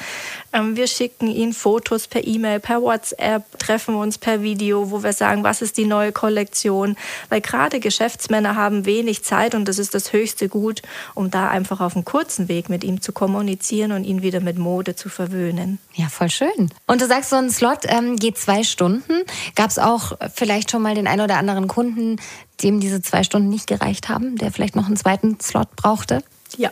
Ähm, 0.54 0.76
wir 0.76 0.86
schicken 0.86 1.26
ihnen 1.26 1.52
Fotos 1.52 2.06
per 2.06 2.24
E-Mail, 2.26 2.60
per 2.60 2.80
WhatsApp, 2.80 3.58
treffen 3.58 3.96
uns 3.96 4.16
per 4.18 4.40
Video, 4.40 4.90
wo 4.90 5.02
wir 5.02 5.12
sagen, 5.12 5.42
was 5.42 5.60
ist 5.60 5.76
die 5.76 5.84
neue 5.84 6.12
Kollektion. 6.12 6.96
Weil 7.28 7.40
gerade 7.40 7.80
Geschäftsmänner 7.80 8.54
haben 8.54 8.86
wenig 8.86 9.24
Zeit 9.24 9.54
und 9.54 9.66
das 9.66 9.78
ist 9.78 9.94
das 9.94 10.12
höchste 10.12 10.48
Gut, 10.48 10.82
um 11.14 11.30
da 11.30 11.48
einfach 11.48 11.80
auf 11.80 11.96
einem 11.96 12.04
kurzen 12.04 12.48
Weg 12.48 12.70
mit 12.70 12.84
ihm 12.84 13.00
zu 13.00 13.12
kommunizieren 13.12 13.90
und 13.92 14.04
ihn 14.04 14.22
wieder 14.22 14.40
mit 14.40 14.56
Mode 14.56 14.94
zu 14.94 15.08
verwöhnen. 15.08 15.78
Ja, 15.94 16.08
voll 16.08 16.30
schön. 16.30 16.70
Und 16.86 17.00
du 17.00 17.06
sagst, 17.08 17.30
so 17.30 17.36
ein 17.36 17.50
Slot 17.50 17.80
ähm, 17.86 18.16
geht 18.16 18.38
zwei 18.38 18.62
Stunden. 18.62 19.24
Gab 19.56 19.70
es 19.70 19.80
auch 19.80 20.12
vielleicht 20.34 20.70
schon 20.70 20.82
mal 20.82 20.94
den 20.94 21.08
einen 21.08 21.22
oder 21.22 21.36
anderen 21.36 21.66
Kunden, 21.66 22.20
dem 22.62 22.78
diese 22.78 23.02
zwei 23.02 23.24
Stunden 23.24 23.48
nicht 23.48 23.66
gereicht 23.66 24.08
haben, 24.08 24.36
der 24.36 24.52
vielleicht 24.52 24.76
noch 24.76 24.86
einen 24.86 24.96
zweiten 24.96 25.40
Slot 25.40 25.74
brauchte? 25.74 26.22
Ja, 26.56 26.70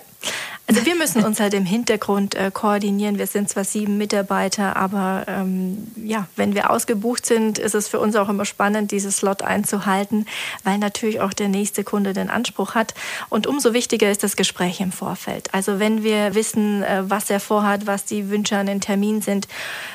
also 0.69 0.87
wir 0.87 0.95
müssen 0.95 1.25
uns 1.25 1.41
halt 1.41 1.55
im 1.55 1.67
Hintergrund 1.67 2.35
äh, 2.35 2.51
koordinieren. 2.51 3.19
Wir 3.19 3.27
sind 3.27 3.49
zwar 3.49 3.65
sieben 3.65 3.99
Mitarbeiter, 3.99 4.77
aber 4.77 5.25
ähm, 5.27 5.89
ja, 5.97 6.29
wenn 6.37 6.55
wir 6.55 6.71
ausgebucht 6.71 7.27
sind, 7.27 7.59
ist 7.59 7.75
es 7.75 7.89
für 7.89 7.99
uns 7.99 8.15
auch 8.17 8.29
immer 8.29 8.45
spannend, 8.45 8.91
dieses 8.91 9.19
Slot 9.19 9.43
einzuhalten, 9.43 10.25
weil 10.65 10.79
natürlich 10.79 11.21
auch 11.21 11.33
der 11.33 11.49
nächste 11.49 11.85
Kunde 11.85 12.13
den 12.13 12.31
Anspruch 12.31 12.75
hat. 12.75 12.95
Und 13.29 13.47
umso 13.47 13.75
wichtiger 13.75 14.11
ist 14.11 14.23
das 14.23 14.37
Gespräch 14.37 14.81
im 14.81 14.93
Vorfeld. 14.93 15.53
Also 15.53 15.79
wenn 15.79 16.05
wir 16.05 16.35
wissen, 16.35 16.83
äh, 16.85 17.03
was 17.05 17.29
er 17.29 17.41
vorhat, 17.41 17.87
was 17.87 18.05
die 18.05 18.31
Wünsche 18.31 18.57
an 18.57 18.67
den 18.67 18.81
Termin 18.81 19.21
sind, 19.21 19.49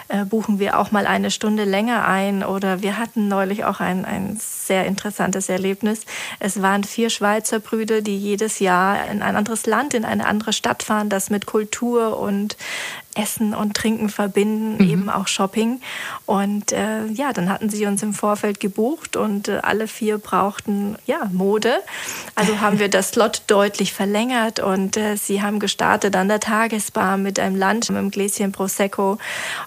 äh, 0.10 0.25
buchen 0.25 0.60
wir 0.60 0.77
auch 0.77 0.91
mal 0.91 1.07
eine 1.07 1.31
Stunde 1.31 1.63
länger 1.63 2.05
ein. 2.07 2.43
Oder 2.43 2.81
wir 2.81 2.98
hatten 2.98 3.29
neulich 3.29 3.63
auch 3.65 3.79
ein, 3.79 4.05
ein 4.05 4.38
sehr 4.39 4.86
interessantes 4.86 5.50
Erlebnis. 5.50 6.01
Es 6.39 6.62
waren 6.62 6.84
vier 6.84 7.10
Schweizer 7.10 7.60
Brüder, 7.60 8.01
die 8.01 8.17
jedes 8.17 8.60
Jahr 8.60 9.07
in 9.10 9.22
ein 9.22 9.36
anderes 9.36 9.65
Land, 9.65 9.93
in 9.93 10.05
eine 10.19 10.29
andere 10.29 10.53
Stadt 10.53 10.83
fahren, 10.83 11.09
das 11.09 11.29
mit 11.29 11.45
Kultur 11.45 12.19
und 12.19 12.57
Essen 13.17 13.53
und 13.53 13.75
Trinken 13.75 14.09
verbinden, 14.09 14.75
mhm. 14.75 14.89
eben 14.89 15.09
auch 15.09 15.27
Shopping. 15.27 15.81
Und 16.25 16.71
äh, 16.71 17.05
ja, 17.07 17.33
dann 17.33 17.50
hatten 17.50 17.69
sie 17.69 17.86
uns 17.86 18.03
im 18.03 18.13
Vorfeld 18.13 18.59
gebucht 18.59 19.15
und 19.15 19.47
äh, 19.47 19.59
alle 19.63 19.88
vier 19.88 20.17
brauchten 20.17 20.97
ja 21.05 21.29
Mode. 21.31 21.77
Also 22.36 22.59
haben 22.62 22.79
wir 22.79 22.89
das 22.89 23.09
Slot 23.09 23.43
deutlich 23.47 23.93
verlängert 23.93 24.59
und 24.59 24.97
äh, 24.97 25.15
sie 25.17 25.41
haben 25.41 25.59
gestartet 25.59 26.15
an 26.15 26.27
der 26.27 26.39
Tagesbar 26.39 27.17
mit 27.17 27.39
einem 27.39 27.55
Lunch, 27.55 27.89
mit 27.89 27.97
einem 27.97 28.12
Gläschen 28.12 28.51
Prosecco 28.51 29.17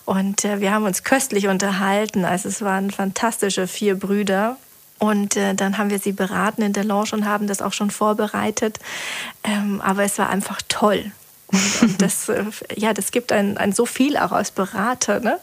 und 0.05 0.45
äh, 0.45 0.61
wir 0.61 0.73
haben 0.73 0.85
uns 0.85 1.03
köstlich 1.03 1.49
unterhalten. 1.49 2.25
Also 2.25 2.49
es 2.49 2.63
waren 2.63 2.91
fantastische 2.91 3.67
vier 3.67 3.99
Brüder 3.99 4.57
und 5.01 5.35
äh, 5.37 5.55
dann 5.55 5.79
haben 5.79 5.91
wir 5.91 5.99
sie 5.99 6.13
beraten 6.13 6.63
in 6.63 6.75
der 6.75 6.85
Lounge 6.85 7.11
und 7.13 7.25
haben 7.25 7.47
das 7.47 7.63
auch 7.63 7.73
schon 7.73 7.91
vorbereitet. 7.91 8.79
Ähm, 9.43 9.81
aber 9.81 10.05
es 10.05 10.19
war 10.19 10.29
einfach 10.29 10.61
toll. 10.69 11.11
Und, 11.53 11.83
und 11.83 12.03
das, 12.03 12.29
äh, 12.29 12.45
ja, 12.77 12.93
das 12.93 13.11
gibt 13.11 13.33
ein, 13.33 13.57
ein 13.59 13.73
so 13.73 13.87
viel 13.87 14.17
auch 14.17 14.33
als 14.33 14.51
Berater. 14.51 15.21
Ne? 15.21 15.39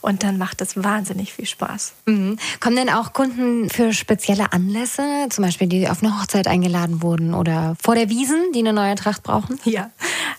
Und 0.00 0.22
dann 0.22 0.38
macht 0.38 0.60
das 0.60 0.82
wahnsinnig 0.82 1.32
viel 1.32 1.46
Spaß. 1.46 1.94
Mhm. 2.06 2.38
Kommen 2.60 2.76
denn 2.76 2.90
auch 2.90 3.12
Kunden 3.12 3.70
für 3.70 3.92
spezielle 3.92 4.52
Anlässe, 4.52 5.02
zum 5.30 5.44
Beispiel 5.44 5.68
die 5.68 5.88
auf 5.88 6.02
eine 6.02 6.18
Hochzeit 6.18 6.46
eingeladen 6.46 7.02
wurden 7.02 7.34
oder 7.34 7.76
vor 7.82 7.94
der 7.94 8.08
Wiesen, 8.08 8.52
die 8.54 8.60
eine 8.60 8.72
neue 8.72 8.94
Tracht 8.94 9.22
brauchen? 9.22 9.58
Ja, 9.64 9.90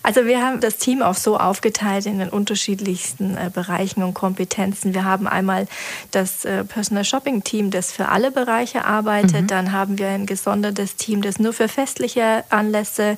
also 0.03 0.25
wir 0.25 0.41
haben 0.41 0.62
das 0.62 0.77
Team 0.77 1.01
auch 1.01 1.15
so 1.15 1.38
aufgeteilt 1.38 2.05
in 2.05 2.19
den 2.19 2.29
unterschiedlichsten 2.29 3.36
äh, 3.36 3.50
Bereichen 3.53 4.03
und 4.03 4.13
Kompetenzen. 4.13 4.93
Wir 4.93 5.03
haben 5.03 5.27
einmal 5.27 5.67
das 6.12 6.45
äh, 6.45 6.63
Personal 6.63 7.03
Shopping 7.03 7.43
Team, 7.43 7.71
das 7.71 7.91
für 7.91 8.09
alle 8.09 8.31
Bereiche 8.31 8.86
arbeitet. 8.86 9.43
Mhm. 9.43 9.47
Dann 9.47 9.71
haben 9.71 9.97
wir 9.97 10.07
ein 10.07 10.25
gesondertes 10.25 10.95
Team, 10.95 11.21
das 11.21 11.39
nur 11.39 11.53
für 11.53 11.67
festliche 11.67 12.43
Anlässe 12.50 13.17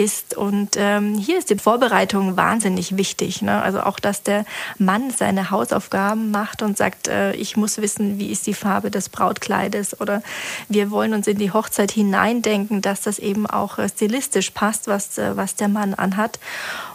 ist. 0.00 0.36
Und 0.36 0.76
ähm, 0.76 1.18
hier 1.18 1.38
ist 1.38 1.50
die 1.50 1.58
Vorbereitung 1.58 2.36
wahnsinnig 2.36 2.96
wichtig. 2.96 3.42
Ne? 3.42 3.60
Also 3.60 3.80
auch, 3.82 4.00
dass 4.00 4.22
der 4.22 4.46
Mann 4.78 5.10
seine 5.10 5.50
Hausaufgaben 5.50 6.30
macht 6.30 6.62
und 6.62 6.78
sagt, 6.78 7.08
äh, 7.08 7.32
ich 7.34 7.56
muss 7.56 7.78
wissen, 7.78 8.18
wie 8.18 8.30
ist 8.30 8.46
die 8.46 8.54
Farbe 8.54 8.90
des 8.90 9.10
Brautkleides 9.10 10.00
oder 10.00 10.22
wir 10.68 10.90
wollen 10.90 11.12
uns 11.12 11.26
in 11.26 11.36
die 11.36 11.52
Hochzeit 11.52 11.90
hineindenken, 11.90 12.80
dass 12.80 13.02
das 13.02 13.18
eben 13.18 13.46
auch 13.46 13.78
äh, 13.78 13.88
stilistisch 13.88 14.50
passt, 14.50 14.88
was, 14.88 15.18
äh, 15.18 15.36
was 15.36 15.54
der 15.54 15.68
Mann 15.68 15.92
anhat. 15.92 16.38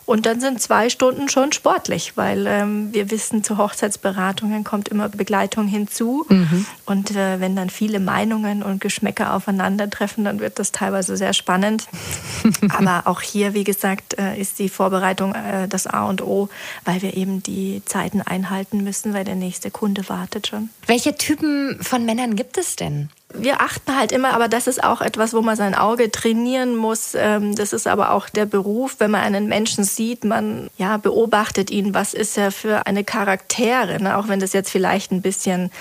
Und 0.05 0.25
dann 0.25 0.39
sind 0.39 0.62
zwei 0.62 0.89
Stunden 0.89 1.29
schon 1.29 1.51
sportlich, 1.51 2.13
weil 2.15 2.45
ähm, 2.47 2.93
wir 2.93 3.09
wissen, 3.09 3.43
zu 3.43 3.57
Hochzeitsberatungen 3.57 4.63
kommt 4.63 4.88
immer 4.88 5.09
Begleitung 5.09 5.67
hinzu. 5.67 6.25
Mhm. 6.29 6.65
Und 6.85 7.12
äh, 7.12 7.39
wenn 7.39 7.55
dann 7.55 7.69
viele 7.69 8.00
Meinungen 8.00 8.62
und 8.62 8.81
Geschmäcker 8.81 9.33
aufeinandertreffen, 9.33 10.24
dann 10.24 10.39
wird 10.39 10.59
das 10.59 10.71
teilweise 10.71 11.17
sehr 11.17 11.33
spannend. 11.33 11.88
Aber 12.69 13.03
auch 13.05 13.21
hier, 13.21 13.53
wie 13.53 13.63
gesagt, 13.63 14.17
äh, 14.19 14.39
ist 14.39 14.59
die 14.59 14.69
Vorbereitung 14.69 15.33
äh, 15.33 15.67
das 15.67 15.88
A 15.88 16.05
und 16.05 16.21
O, 16.21 16.50
weil 16.83 17.01
wir 17.01 17.17
eben 17.17 17.41
die 17.41 17.81
Zeiten 17.85 18.21
einhalten 18.21 18.83
müssen, 18.83 19.13
weil 19.13 19.24
der 19.24 19.35
nächste 19.35 19.71
Kunde 19.71 20.07
wartet 20.07 20.47
schon. 20.47 20.69
Welche 20.85 21.15
Typen 21.15 21.79
von 21.81 22.05
Männern 22.05 22.35
gibt 22.35 22.57
es 22.57 22.75
denn? 22.75 23.09
Wir 23.37 23.61
achten 23.61 23.95
halt 23.95 24.11
immer, 24.11 24.33
aber 24.33 24.47
das 24.47 24.67
ist 24.67 24.83
auch 24.83 25.01
etwas, 25.01 25.33
wo 25.33 25.41
man 25.41 25.55
sein 25.55 25.75
Auge 25.75 26.11
trainieren 26.11 26.75
muss. 26.75 27.15
Ähm, 27.15 27.55
das 27.55 27.73
ist 27.73 27.87
aber 27.87 28.11
auch 28.11 28.29
der 28.29 28.45
Beruf, 28.45 28.95
wenn 28.99 29.11
man 29.11 29.21
einen 29.21 29.47
Menschen 29.47 29.83
sieht, 29.83 30.23
man 30.23 30.69
ja, 30.77 30.97
beobachtet 30.97 31.71
ihn, 31.71 31.93
was 31.93 32.13
ist 32.13 32.37
er 32.37 32.51
für 32.51 32.85
eine 32.87 33.03
Charaktere, 33.03 34.01
ne? 34.01 34.17
auch 34.17 34.27
wenn 34.27 34.39
das 34.39 34.53
jetzt 34.53 34.71
vielleicht 34.71 35.11
ein 35.11 35.21
bisschen 35.21 35.71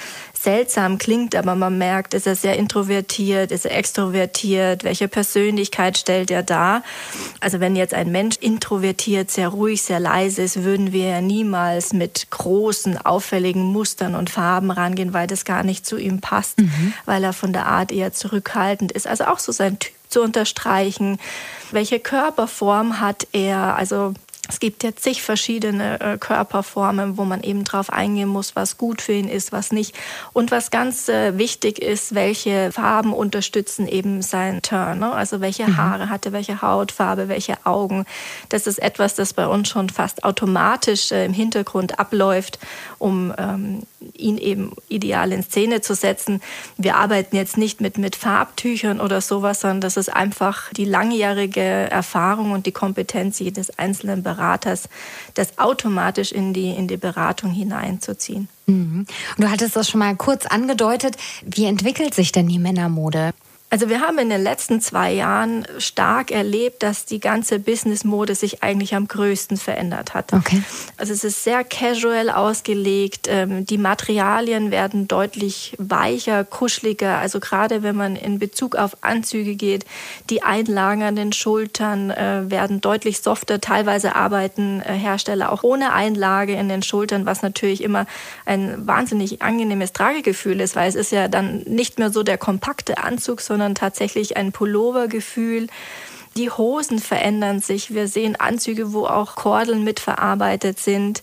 seltsam 0.44 0.98
klingt, 0.98 1.34
aber 1.34 1.54
man 1.54 1.76
merkt, 1.78 2.14
ist 2.14 2.26
er 2.26 2.36
sehr 2.36 2.56
introvertiert, 2.56 3.50
ist 3.50 3.64
er 3.64 3.76
extrovertiert, 3.76 4.84
welche 4.84 5.08
Persönlichkeit 5.08 5.98
stellt 5.98 6.30
er 6.30 6.42
dar. 6.42 6.82
Also 7.40 7.60
wenn 7.60 7.74
jetzt 7.74 7.94
ein 7.94 8.12
Mensch 8.12 8.36
introvertiert, 8.36 9.30
sehr 9.30 9.48
ruhig, 9.48 9.82
sehr 9.82 10.00
leise 10.00 10.42
ist, 10.42 10.62
würden 10.62 10.92
wir 10.92 11.08
ja 11.08 11.20
niemals 11.20 11.92
mit 11.92 12.30
großen, 12.30 13.04
auffälligen 13.04 13.62
Mustern 13.62 14.14
und 14.14 14.30
Farben 14.30 14.70
rangehen, 14.70 15.12
weil 15.12 15.26
das 15.26 15.44
gar 15.44 15.64
nicht 15.64 15.86
zu 15.86 15.96
ihm 15.96 16.20
passt, 16.20 16.58
mhm. 16.58 16.92
weil 17.06 17.24
er 17.24 17.32
von 17.32 17.52
der 17.52 17.66
Art 17.66 17.90
eher 17.90 18.12
zurückhaltend 18.12 18.92
ist. 18.92 19.06
Also 19.06 19.24
auch 19.24 19.38
so 19.38 19.50
sein 19.50 19.78
Typ 19.78 19.92
zu 20.08 20.22
unterstreichen. 20.22 21.18
Welche 21.72 21.98
Körperform 21.98 23.00
hat 23.00 23.26
er? 23.32 23.76
Also 23.76 24.14
es 24.48 24.60
gibt 24.60 24.82
jetzt 24.82 25.02
zig 25.02 25.22
verschiedene 25.22 26.00
äh, 26.00 26.18
Körperformen, 26.18 27.16
wo 27.16 27.24
man 27.24 27.42
eben 27.42 27.64
drauf 27.64 27.90
eingehen 27.90 28.28
muss, 28.28 28.54
was 28.54 28.76
gut 28.76 29.00
für 29.00 29.12
ihn 29.12 29.28
ist, 29.28 29.52
was 29.52 29.72
nicht. 29.72 29.94
Und 30.32 30.50
was 30.50 30.70
ganz 30.70 31.08
äh, 31.08 31.38
wichtig 31.38 31.78
ist, 31.78 32.14
welche 32.14 32.70
Farben 32.72 33.12
unterstützen 33.12 33.88
eben 33.88 34.22
seinen 34.22 34.60
Turn. 34.62 34.98
Ne? 34.98 35.12
Also 35.12 35.40
welche 35.40 35.66
mhm. 35.66 35.76
Haare 35.76 36.10
hat 36.10 36.26
er, 36.26 36.32
welche 36.32 36.60
Hautfarbe, 36.60 37.28
welche 37.28 37.64
Augen. 37.64 38.04
Das 38.48 38.66
ist 38.66 38.78
etwas, 38.78 39.14
das 39.14 39.32
bei 39.32 39.46
uns 39.46 39.68
schon 39.68 39.88
fast 39.88 40.24
automatisch 40.24 41.10
äh, 41.10 41.24
im 41.24 41.32
Hintergrund 41.32 41.98
abläuft, 41.98 42.58
um 42.98 43.32
ähm, 43.38 43.82
ihn 44.12 44.38
eben 44.38 44.72
ideal 44.88 45.32
in 45.32 45.42
Szene 45.42 45.80
zu 45.80 45.94
setzen. 45.94 46.42
Wir 46.76 46.96
arbeiten 46.96 47.36
jetzt 47.36 47.56
nicht 47.56 47.80
mit, 47.80 47.98
mit 47.98 48.16
Farbtüchern 48.16 49.00
oder 49.00 49.20
sowas, 49.20 49.60
sondern 49.60 49.80
das 49.80 49.96
ist 49.96 50.12
einfach 50.12 50.70
die 50.72 50.84
langjährige 50.84 51.60
Erfahrung 51.60 52.52
und 52.52 52.66
die 52.66 52.72
Kompetenz 52.72 53.38
jedes 53.38 53.78
einzelnen 53.78 54.22
Beraters, 54.34 54.88
das 55.34 55.58
automatisch 55.58 56.32
in 56.32 56.52
die, 56.52 56.70
in 56.70 56.88
die 56.88 56.96
Beratung 56.96 57.50
hineinzuziehen. 57.50 58.48
Mhm. 58.66 59.06
Du 59.38 59.50
hattest 59.50 59.76
das 59.76 59.88
schon 59.88 60.00
mal 60.00 60.16
kurz 60.16 60.46
angedeutet. 60.46 61.16
Wie 61.44 61.66
entwickelt 61.66 62.14
sich 62.14 62.32
denn 62.32 62.48
die 62.48 62.58
Männermode? 62.58 63.32
Also 63.74 63.88
wir 63.88 64.02
haben 64.02 64.18
in 64.18 64.30
den 64.30 64.40
letzten 64.40 64.80
zwei 64.80 65.12
Jahren 65.12 65.66
stark 65.78 66.30
erlebt, 66.30 66.84
dass 66.84 67.06
die 67.06 67.18
ganze 67.18 67.58
Business-Mode 67.58 68.36
sich 68.36 68.62
eigentlich 68.62 68.94
am 68.94 69.08
größten 69.08 69.56
verändert 69.56 70.14
hat. 70.14 70.32
Okay. 70.32 70.62
Also 70.96 71.12
es 71.12 71.24
ist 71.24 71.42
sehr 71.42 71.64
casual 71.64 72.30
ausgelegt. 72.30 73.26
Ähm, 73.28 73.66
die 73.66 73.76
Materialien 73.76 74.70
werden 74.70 75.08
deutlich 75.08 75.74
weicher, 75.78 76.44
kuscheliger. 76.44 77.18
Also 77.18 77.40
gerade 77.40 77.82
wenn 77.82 77.96
man 77.96 78.14
in 78.14 78.38
Bezug 78.38 78.76
auf 78.76 78.96
Anzüge 79.00 79.56
geht, 79.56 79.86
die 80.30 80.44
Einlagen 80.44 81.02
an 81.02 81.16
den 81.16 81.32
Schultern 81.32 82.12
äh, 82.12 82.48
werden 82.48 82.80
deutlich 82.80 83.22
softer. 83.22 83.60
Teilweise 83.60 84.14
arbeiten 84.14 84.82
äh, 84.82 84.92
Hersteller 84.92 85.50
auch 85.50 85.64
ohne 85.64 85.92
Einlage 85.92 86.52
in 86.52 86.68
den 86.68 86.84
Schultern, 86.84 87.26
was 87.26 87.42
natürlich 87.42 87.82
immer 87.82 88.06
ein 88.46 88.86
wahnsinnig 88.86 89.42
angenehmes 89.42 89.92
Tragegefühl 89.92 90.60
ist, 90.60 90.76
weil 90.76 90.88
es 90.88 90.94
ist 90.94 91.10
ja 91.10 91.26
dann 91.26 91.64
nicht 91.66 91.98
mehr 91.98 92.10
so 92.10 92.22
der 92.22 92.38
kompakte 92.38 92.98
Anzug, 92.98 93.40
sondern 93.40 93.63
sondern 93.64 93.74
tatsächlich 93.74 94.36
ein 94.36 94.52
Pullovergefühl. 94.52 95.68
Die 96.36 96.50
Hosen 96.50 96.98
verändern 96.98 97.60
sich. 97.60 97.94
Wir 97.94 98.08
sehen 98.08 98.36
Anzüge, 98.36 98.92
wo 98.92 99.06
auch 99.06 99.36
Kordeln 99.36 99.84
mitverarbeitet 99.84 100.78
sind. 100.78 101.22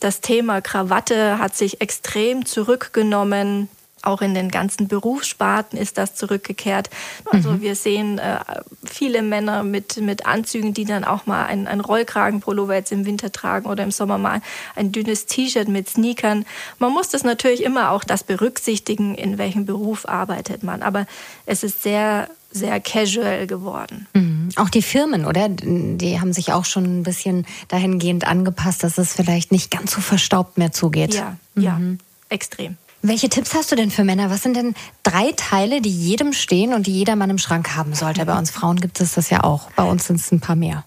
Das 0.00 0.22
Thema 0.22 0.62
Krawatte 0.62 1.38
hat 1.38 1.54
sich 1.54 1.82
extrem 1.82 2.46
zurückgenommen. 2.46 3.68
Auch 4.02 4.20
in 4.20 4.34
den 4.34 4.50
ganzen 4.50 4.88
Berufssparten 4.88 5.78
ist 5.78 5.98
das 5.98 6.14
zurückgekehrt. 6.14 6.90
Also 7.30 7.52
mhm. 7.52 7.60
wir 7.60 7.76
sehen 7.76 8.18
äh, 8.18 8.38
viele 8.84 9.22
Männer 9.22 9.62
mit, 9.62 9.96
mit 9.98 10.26
Anzügen, 10.26 10.74
die 10.74 10.84
dann 10.84 11.04
auch 11.04 11.26
mal 11.26 11.46
ein, 11.46 11.66
ein 11.66 11.80
Rollkragenpullover 11.80 12.74
jetzt 12.74 12.92
im 12.92 13.06
Winter 13.06 13.32
tragen 13.32 13.66
oder 13.66 13.84
im 13.84 13.90
Sommer 13.90 14.18
mal 14.18 14.42
ein 14.76 14.92
dünnes 14.92 15.26
T-Shirt 15.26 15.68
mit 15.68 15.88
Sneakern. 15.88 16.44
Man 16.78 16.92
muss 16.92 17.10
das 17.10 17.24
natürlich 17.24 17.62
immer 17.62 17.90
auch 17.90 18.04
das 18.04 18.24
berücksichtigen, 18.24 19.14
in 19.14 19.38
welchem 19.38 19.66
Beruf 19.66 20.08
arbeitet 20.08 20.62
man. 20.62 20.82
Aber 20.82 21.06
es 21.46 21.62
ist 21.62 21.82
sehr 21.82 22.28
sehr 22.52 22.80
casual 22.80 23.46
geworden. 23.46 24.06
Mhm. 24.12 24.50
Auch 24.56 24.68
die 24.68 24.82
Firmen, 24.82 25.24
oder? 25.24 25.48
Die 25.48 26.20
haben 26.20 26.32
sich 26.32 26.52
auch 26.52 26.64
schon 26.64 27.00
ein 27.00 27.02
bisschen 27.02 27.46
dahingehend 27.68 28.26
angepasst, 28.26 28.84
dass 28.84 28.98
es 28.98 29.14
vielleicht 29.14 29.52
nicht 29.52 29.70
ganz 29.70 29.92
so 29.92 30.00
verstaubt 30.00 30.58
mehr 30.58 30.72
zugeht. 30.72 31.14
Ja, 31.14 31.36
mhm. 31.54 31.62
ja, 31.62 31.80
extrem. 32.28 32.76
Welche 33.04 33.28
Tipps 33.28 33.54
hast 33.54 33.72
du 33.72 33.76
denn 33.76 33.90
für 33.90 34.04
Männer? 34.04 34.30
Was 34.30 34.44
sind 34.44 34.54
denn 34.56 34.74
drei 35.02 35.32
Teile, 35.36 35.80
die 35.80 35.90
jedem 35.90 36.32
stehen 36.32 36.72
und 36.72 36.86
die 36.86 36.92
jeder 36.92 37.16
Mann 37.16 37.30
im 37.30 37.38
Schrank 37.38 37.74
haben 37.74 37.94
sollte? 37.94 38.24
Bei 38.24 38.38
uns 38.38 38.52
Frauen 38.52 38.76
gibt 38.76 39.00
es 39.00 39.14
das 39.14 39.28
ja 39.28 39.42
auch. 39.42 39.72
Bei 39.72 39.82
uns 39.82 40.06
sind 40.06 40.20
es 40.20 40.30
ein 40.30 40.38
paar 40.38 40.54
mehr. 40.54 40.84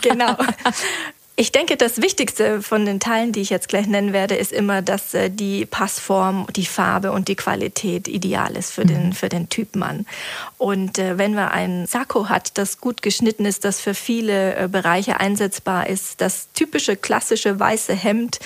Genau. 0.00 0.36
Ich 1.40 1.52
denke, 1.52 1.76
das 1.76 2.02
Wichtigste 2.02 2.62
von 2.62 2.84
den 2.84 2.98
Teilen, 2.98 3.30
die 3.30 3.42
ich 3.42 3.48
jetzt 3.48 3.68
gleich 3.68 3.86
nennen 3.86 4.12
werde, 4.12 4.34
ist 4.34 4.50
immer, 4.50 4.82
dass 4.82 5.14
äh, 5.14 5.30
die 5.30 5.66
Passform, 5.66 6.48
die 6.56 6.66
Farbe 6.66 7.12
und 7.12 7.28
die 7.28 7.36
Qualität 7.36 8.08
ideal 8.08 8.56
ist 8.56 8.72
für 8.72 8.84
den, 8.84 9.06
mhm. 9.06 9.12
für 9.12 9.28
den 9.28 9.48
Typ 9.48 9.76
Mann. 9.76 10.04
Und 10.56 10.98
äh, 10.98 11.16
wenn 11.16 11.34
man 11.34 11.46
ein 11.50 11.86
Sakko 11.86 12.28
hat, 12.28 12.58
das 12.58 12.80
gut 12.80 13.02
geschnitten 13.02 13.44
ist, 13.44 13.64
das 13.64 13.80
für 13.80 13.94
viele 13.94 14.56
äh, 14.56 14.66
Bereiche 14.66 15.20
einsetzbar 15.20 15.86
ist, 15.86 16.20
das 16.20 16.48
typische 16.54 16.96
klassische 16.96 17.60
weiße 17.60 17.94
Hemd, 17.94 18.40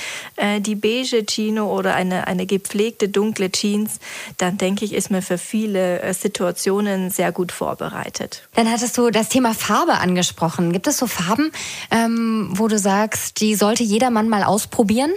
die 0.61 0.75
beige 0.75 1.25
Chino 1.25 1.75
oder 1.75 1.95
eine, 1.95 2.27
eine 2.27 2.47
gepflegte 2.47 3.09
dunkle 3.09 3.51
Jeans, 3.51 4.01
dann 4.39 4.59
denke 4.59 4.85
ich, 4.85 4.93
ist 4.93 5.11
man 5.11 5.23
für 5.23 5.39
viele 5.39 6.13
Situationen 6.15 7.11
sehr 7.11 7.33
gut 7.33 7.53
vorbereitet. 7.53 8.49
Dann 8.55 8.71
hattest 8.71 8.99
du 8.99 9.11
das 9.11 9.29
Thema 9.29 9.55
Farbe 9.55 9.95
angesprochen. 9.95 10.73
Gibt 10.73 10.87
es 10.87 10.99
so 10.99 11.07
Farben, 11.07 11.53
ähm, 11.91 12.51
wo 12.53 12.69
du 12.69 12.79
sagst, 12.83 13.41
die 13.41 13.55
sollte 13.55 13.83
jeder 13.83 14.11
Mann 14.11 14.29
mal 14.29 14.45
ausprobieren? 14.45 15.13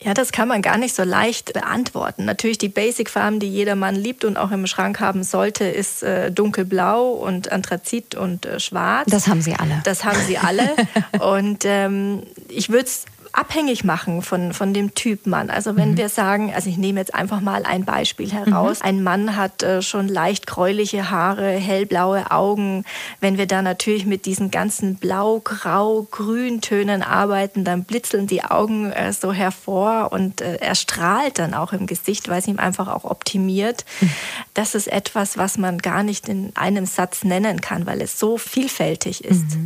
Ja, 0.00 0.12
das 0.12 0.30
kann 0.30 0.46
man 0.46 0.60
gar 0.60 0.76
nicht 0.76 0.94
so 0.94 1.02
leicht 1.02 1.54
beantworten. 1.54 2.26
Natürlich 2.26 2.58
die 2.58 2.68
Basic-Farben, 2.68 3.40
die 3.40 3.48
jeder 3.48 3.76
Mann 3.76 3.96
liebt 3.96 4.24
und 4.24 4.36
auch 4.36 4.50
im 4.50 4.66
Schrank 4.66 5.00
haben 5.00 5.24
sollte, 5.24 5.64
ist 5.64 6.02
äh, 6.02 6.30
dunkelblau 6.30 7.12
und 7.12 7.50
Anthrazit 7.50 8.14
und 8.14 8.44
äh, 8.44 8.60
schwarz. 8.60 9.08
Das 9.10 9.26
haben 9.26 9.40
sie 9.40 9.54
alle. 9.54 9.80
Das 9.84 10.04
haben 10.04 10.20
sie 10.26 10.36
alle. 10.36 10.76
und 11.20 11.64
ähm, 11.64 12.22
ich 12.48 12.68
würde 12.68 12.84
es 12.84 13.06
abhängig 13.36 13.84
machen 13.84 14.22
von, 14.22 14.54
von 14.54 14.72
dem 14.72 14.94
Typ 14.94 15.26
Mann. 15.26 15.50
Also 15.50 15.76
wenn 15.76 15.92
mhm. 15.92 15.96
wir 15.98 16.08
sagen, 16.08 16.52
also 16.54 16.70
ich 16.70 16.78
nehme 16.78 17.00
jetzt 17.00 17.14
einfach 17.14 17.40
mal 17.40 17.64
ein 17.64 17.84
Beispiel 17.84 18.32
heraus. 18.32 18.78
Mhm. 18.78 18.86
Ein 18.86 19.02
Mann 19.02 19.36
hat 19.36 19.62
äh, 19.62 19.82
schon 19.82 20.08
leicht 20.08 20.46
gräuliche 20.46 21.10
Haare, 21.10 21.50
hellblaue 21.50 22.30
Augen. 22.30 22.84
Wenn 23.20 23.36
wir 23.36 23.46
da 23.46 23.60
natürlich 23.60 24.06
mit 24.06 24.24
diesen 24.24 24.50
ganzen 24.50 24.96
Blau, 24.96 25.40
Grau, 25.40 26.06
Grüntönen 26.10 27.02
arbeiten, 27.02 27.64
dann 27.64 27.84
blitzeln 27.84 28.26
die 28.26 28.42
Augen 28.42 28.90
äh, 28.92 29.12
so 29.12 29.32
hervor 29.32 30.12
und 30.12 30.40
äh, 30.40 30.56
er 30.56 30.74
strahlt 30.74 31.38
dann 31.38 31.52
auch 31.52 31.74
im 31.74 31.86
Gesicht, 31.86 32.28
weil 32.28 32.38
es 32.38 32.48
ihm 32.48 32.58
einfach 32.58 32.88
auch 32.88 33.04
optimiert. 33.04 33.84
Mhm. 34.00 34.10
Das 34.54 34.74
ist 34.74 34.86
etwas, 34.86 35.36
was 35.36 35.58
man 35.58 35.78
gar 35.78 36.02
nicht 36.02 36.28
in 36.30 36.52
einem 36.56 36.86
Satz 36.86 37.22
nennen 37.22 37.60
kann, 37.60 37.86
weil 37.86 38.00
es 38.00 38.18
so 38.18 38.38
vielfältig 38.38 39.24
ist. 39.24 39.58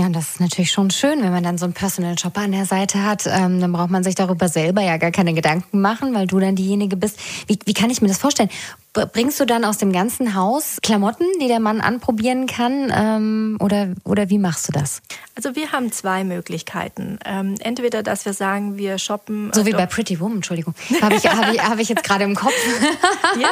Ja, 0.00 0.08
das 0.08 0.30
ist 0.30 0.40
natürlich 0.40 0.70
schon 0.70 0.90
schön, 0.90 1.22
wenn 1.22 1.30
man 1.30 1.42
dann 1.42 1.58
so 1.58 1.66
einen 1.66 1.74
Personal 1.74 2.18
Shopper 2.18 2.40
an 2.40 2.52
der 2.52 2.64
Seite 2.64 3.04
hat. 3.04 3.26
Ähm, 3.26 3.60
dann 3.60 3.70
braucht 3.70 3.90
man 3.90 4.02
sich 4.02 4.14
darüber 4.14 4.48
selber 4.48 4.80
ja 4.80 4.96
gar 4.96 5.10
keine 5.10 5.34
Gedanken 5.34 5.82
machen, 5.82 6.14
weil 6.14 6.26
du 6.26 6.40
dann 6.40 6.56
diejenige 6.56 6.96
bist. 6.96 7.18
Wie, 7.48 7.58
wie 7.66 7.74
kann 7.74 7.90
ich 7.90 8.00
mir 8.00 8.08
das 8.08 8.16
vorstellen? 8.16 8.48
Bringst 8.92 9.38
du 9.38 9.44
dann 9.44 9.64
aus 9.64 9.78
dem 9.78 9.92
ganzen 9.92 10.34
Haus 10.34 10.78
Klamotten, 10.82 11.24
die 11.40 11.46
der 11.46 11.60
Mann 11.60 11.80
anprobieren 11.80 12.46
kann? 12.46 12.92
Ähm, 12.92 13.56
oder, 13.60 13.90
oder 14.04 14.30
wie 14.30 14.38
machst 14.38 14.66
du 14.66 14.72
das? 14.72 15.00
Also 15.36 15.54
wir 15.54 15.70
haben 15.70 15.92
zwei 15.92 16.24
Möglichkeiten. 16.24 17.18
Ähm, 17.24 17.54
entweder, 17.60 18.02
dass 18.02 18.24
wir 18.24 18.32
sagen, 18.32 18.76
wir 18.76 18.98
shoppen. 18.98 19.52
So 19.54 19.64
wie 19.64 19.72
bei 19.72 19.86
Pretty 19.86 20.18
Woman, 20.18 20.38
Entschuldigung. 20.38 20.74
Habe 21.00 21.14
ich, 21.14 21.26
hab 21.26 21.54
ich, 21.54 21.62
hab 21.62 21.78
ich 21.78 21.88
jetzt 21.88 22.02
gerade 22.02 22.24
im 22.24 22.34
Kopf. 22.34 22.52
ja, 23.40 23.48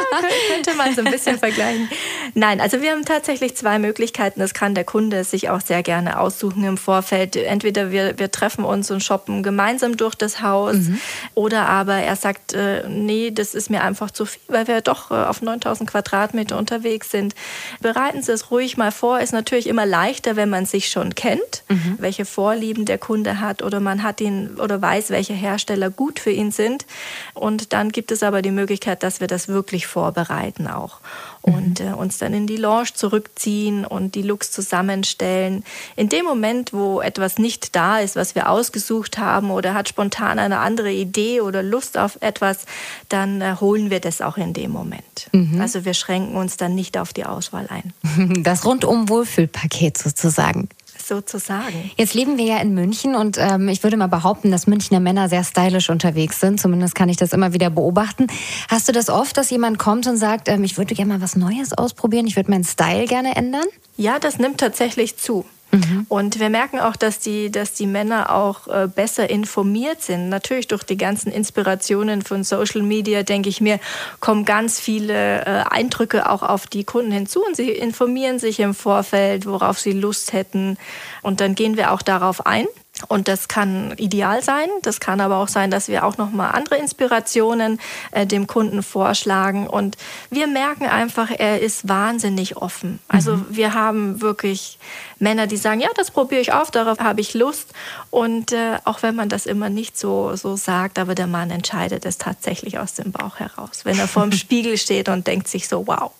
könnte 0.52 0.74
man 0.76 0.94
so 0.94 1.02
ein 1.02 1.10
bisschen 1.10 1.38
vergleichen. 1.38 1.88
Nein, 2.34 2.60
also 2.60 2.82
wir 2.82 2.90
haben 2.90 3.04
tatsächlich 3.04 3.56
zwei 3.56 3.78
Möglichkeiten. 3.78 4.40
Das 4.40 4.54
kann 4.54 4.74
der 4.74 4.84
Kunde 4.84 5.22
sich 5.22 5.50
auch 5.50 5.60
sehr 5.60 5.84
gerne 5.84 6.18
aussuchen 6.18 6.64
im 6.64 6.76
Vorfeld. 6.76 7.36
Entweder 7.36 7.92
wir, 7.92 8.18
wir 8.18 8.30
treffen 8.30 8.64
uns 8.64 8.90
und 8.90 9.02
shoppen 9.02 9.42
gemeinsam 9.44 9.96
durch 9.96 10.16
das 10.16 10.42
Haus 10.42 10.76
mhm. 10.76 11.00
oder 11.34 11.68
aber 11.68 11.94
er 11.94 12.16
sagt, 12.16 12.54
äh, 12.54 12.88
nee, 12.88 13.30
das 13.30 13.54
ist 13.54 13.70
mir 13.70 13.82
einfach 13.82 14.10
zu 14.10 14.26
viel, 14.26 14.40
weil 14.48 14.66
wir 14.66 14.80
doch 14.80 15.10
äh, 15.10 15.27
auf 15.28 15.42
9000 15.42 15.90
Quadratmeter 15.90 16.56
unterwegs 16.58 17.10
sind. 17.10 17.34
Bereiten 17.80 18.22
Sie 18.22 18.32
es 18.32 18.50
ruhig 18.50 18.76
mal 18.76 18.92
vor. 18.92 19.20
Ist 19.20 19.32
natürlich 19.32 19.66
immer 19.66 19.86
leichter, 19.86 20.36
wenn 20.36 20.50
man 20.50 20.66
sich 20.66 20.88
schon 20.88 21.14
kennt, 21.14 21.62
mhm. 21.68 21.96
welche 21.98 22.24
Vorlieben 22.24 22.84
der 22.84 22.98
Kunde 22.98 23.40
hat 23.40 23.62
oder 23.62 23.80
man 23.80 24.02
hat 24.02 24.20
ihn 24.20 24.56
oder 24.58 24.80
weiß, 24.80 25.10
welche 25.10 25.34
Hersteller 25.34 25.90
gut 25.90 26.20
für 26.20 26.30
ihn 26.30 26.50
sind. 26.50 26.86
Und 27.34 27.72
dann 27.72 27.90
gibt 27.90 28.10
es 28.12 28.22
aber 28.22 28.42
die 28.42 28.50
Möglichkeit, 28.50 29.02
dass 29.02 29.20
wir 29.20 29.26
das 29.26 29.48
wirklich 29.48 29.86
vorbereiten 29.86 30.66
auch 30.66 31.00
und 31.42 31.80
äh, 31.80 31.92
uns 31.92 32.18
dann 32.18 32.34
in 32.34 32.46
die 32.46 32.56
Lounge 32.56 32.88
zurückziehen 32.94 33.84
und 33.84 34.14
die 34.14 34.22
Looks 34.22 34.50
zusammenstellen. 34.50 35.64
In 35.96 36.08
dem 36.08 36.24
Moment, 36.24 36.72
wo 36.72 37.00
etwas 37.00 37.38
nicht 37.38 37.74
da 37.74 37.98
ist, 37.98 38.16
was 38.16 38.34
wir 38.34 38.48
ausgesucht 38.48 39.18
haben 39.18 39.50
oder 39.50 39.74
hat 39.74 39.88
spontan 39.88 40.38
eine 40.38 40.58
andere 40.58 40.92
Idee 40.92 41.40
oder 41.40 41.62
Lust 41.62 41.98
auf 41.98 42.18
etwas, 42.20 42.66
dann 43.08 43.40
äh, 43.40 43.56
holen 43.60 43.90
wir 43.90 44.00
das 44.00 44.20
auch 44.20 44.36
in 44.36 44.52
dem 44.52 44.70
Moment. 44.70 45.28
Mhm. 45.32 45.60
Also 45.60 45.84
wir 45.84 45.94
schränken 45.94 46.36
uns 46.36 46.56
dann 46.56 46.74
nicht 46.74 46.98
auf 46.98 47.12
die 47.12 47.24
Auswahl 47.24 47.68
ein. 47.68 47.92
Das 48.48 48.64
rundum 48.64 49.08
Wohlfühlpaket 49.08 49.98
sozusagen 49.98 50.68
sozusagen. 51.08 51.90
Jetzt 51.96 52.14
leben 52.14 52.38
wir 52.38 52.44
ja 52.44 52.58
in 52.58 52.74
München 52.74 53.14
und 53.14 53.38
ähm, 53.38 53.68
ich 53.68 53.82
würde 53.82 53.96
mal 53.96 54.06
behaupten, 54.06 54.50
dass 54.50 54.66
Münchner 54.66 55.00
Männer 55.00 55.28
sehr 55.28 55.42
stylisch 55.42 55.90
unterwegs 55.90 56.40
sind. 56.40 56.60
Zumindest 56.60 56.94
kann 56.94 57.08
ich 57.08 57.16
das 57.16 57.32
immer 57.32 57.52
wieder 57.52 57.70
beobachten. 57.70 58.26
Hast 58.68 58.88
du 58.88 58.92
das 58.92 59.08
oft, 59.08 59.36
dass 59.36 59.50
jemand 59.50 59.78
kommt 59.78 60.06
und 60.06 60.16
sagt, 60.16 60.48
ähm, 60.48 60.62
ich 60.62 60.78
würde 60.78 60.94
gerne 60.94 61.14
mal 61.14 61.20
was 61.20 61.34
Neues 61.34 61.72
ausprobieren, 61.72 62.26
ich 62.26 62.36
würde 62.36 62.50
meinen 62.50 62.64
Style 62.64 63.06
gerne 63.06 63.34
ändern? 63.34 63.64
Ja, 63.96 64.18
das 64.18 64.38
nimmt 64.38 64.58
tatsächlich 64.58 65.16
zu. 65.16 65.44
Mhm. 65.70 66.06
Und 66.08 66.40
wir 66.40 66.48
merken 66.48 66.78
auch, 66.78 66.96
dass 66.96 67.18
die, 67.18 67.50
dass 67.50 67.74
die 67.74 67.86
Männer 67.86 68.34
auch 68.34 68.68
äh, 68.68 68.88
besser 68.88 69.28
informiert 69.28 70.02
sind. 70.02 70.28
Natürlich 70.28 70.68
durch 70.68 70.82
die 70.82 70.96
ganzen 70.96 71.30
Inspirationen 71.30 72.22
von 72.22 72.42
Social 72.44 72.82
Media, 72.82 73.22
denke 73.22 73.48
ich 73.48 73.60
mir, 73.60 73.78
kommen 74.20 74.44
ganz 74.44 74.80
viele 74.80 75.42
äh, 75.42 75.64
Eindrücke 75.68 76.30
auch 76.30 76.42
auf 76.42 76.66
die 76.66 76.84
Kunden 76.84 77.12
hinzu 77.12 77.44
und 77.44 77.56
sie 77.56 77.70
informieren 77.70 78.38
sich 78.38 78.60
im 78.60 78.74
Vorfeld, 78.74 79.46
worauf 79.46 79.78
sie 79.78 79.92
Lust 79.92 80.32
hätten. 80.32 80.78
Und 81.22 81.40
dann 81.40 81.54
gehen 81.54 81.76
wir 81.76 81.92
auch 81.92 82.02
darauf 82.02 82.46
ein. 82.46 82.66
Und 83.06 83.28
das 83.28 83.46
kann 83.46 83.94
ideal 83.96 84.42
sein. 84.42 84.68
Das 84.82 84.98
kann 84.98 85.20
aber 85.20 85.36
auch 85.36 85.48
sein, 85.48 85.70
dass 85.70 85.88
wir 85.88 86.04
auch 86.04 86.18
noch 86.18 86.30
mal 86.30 86.50
andere 86.50 86.76
Inspirationen 86.76 87.80
äh, 88.10 88.26
dem 88.26 88.46
Kunden 88.46 88.82
vorschlagen. 88.82 89.68
Und 89.68 89.96
wir 90.30 90.48
merken 90.48 90.86
einfach, 90.86 91.30
er 91.30 91.60
ist 91.60 91.88
wahnsinnig 91.88 92.56
offen. 92.56 92.98
Also 93.06 93.36
mhm. 93.36 93.46
wir 93.50 93.74
haben 93.74 94.20
wirklich 94.20 94.78
Männer, 95.18 95.46
die 95.46 95.56
sagen, 95.56 95.80
ja, 95.80 95.88
das 95.94 96.10
probiere 96.10 96.40
ich 96.40 96.52
auf, 96.52 96.70
darauf 96.70 96.98
habe 96.98 97.20
ich 97.20 97.34
Lust. 97.34 97.72
Und 98.10 98.52
äh, 98.52 98.78
auch 98.84 99.02
wenn 99.02 99.14
man 99.14 99.28
das 99.28 99.46
immer 99.46 99.68
nicht 99.70 99.96
so, 99.96 100.34
so 100.34 100.56
sagt, 100.56 100.98
aber 100.98 101.14
der 101.14 101.26
Mann 101.26 101.50
entscheidet 101.50 102.04
es 102.04 102.18
tatsächlich 102.18 102.78
aus 102.78 102.94
dem 102.94 103.12
Bauch 103.12 103.38
heraus. 103.38 103.84
Wenn 103.84 103.98
er 103.98 104.08
vor 104.08 104.22
dem 104.22 104.32
Spiegel 104.38 104.76
steht 104.76 105.08
und 105.08 105.26
denkt 105.26 105.48
sich 105.48 105.68
so, 105.68 105.86
wow, 105.86 106.12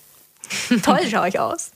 Toll 0.83 1.07
schaue 1.11 1.29
ich 1.29 1.39
aus. 1.39 1.71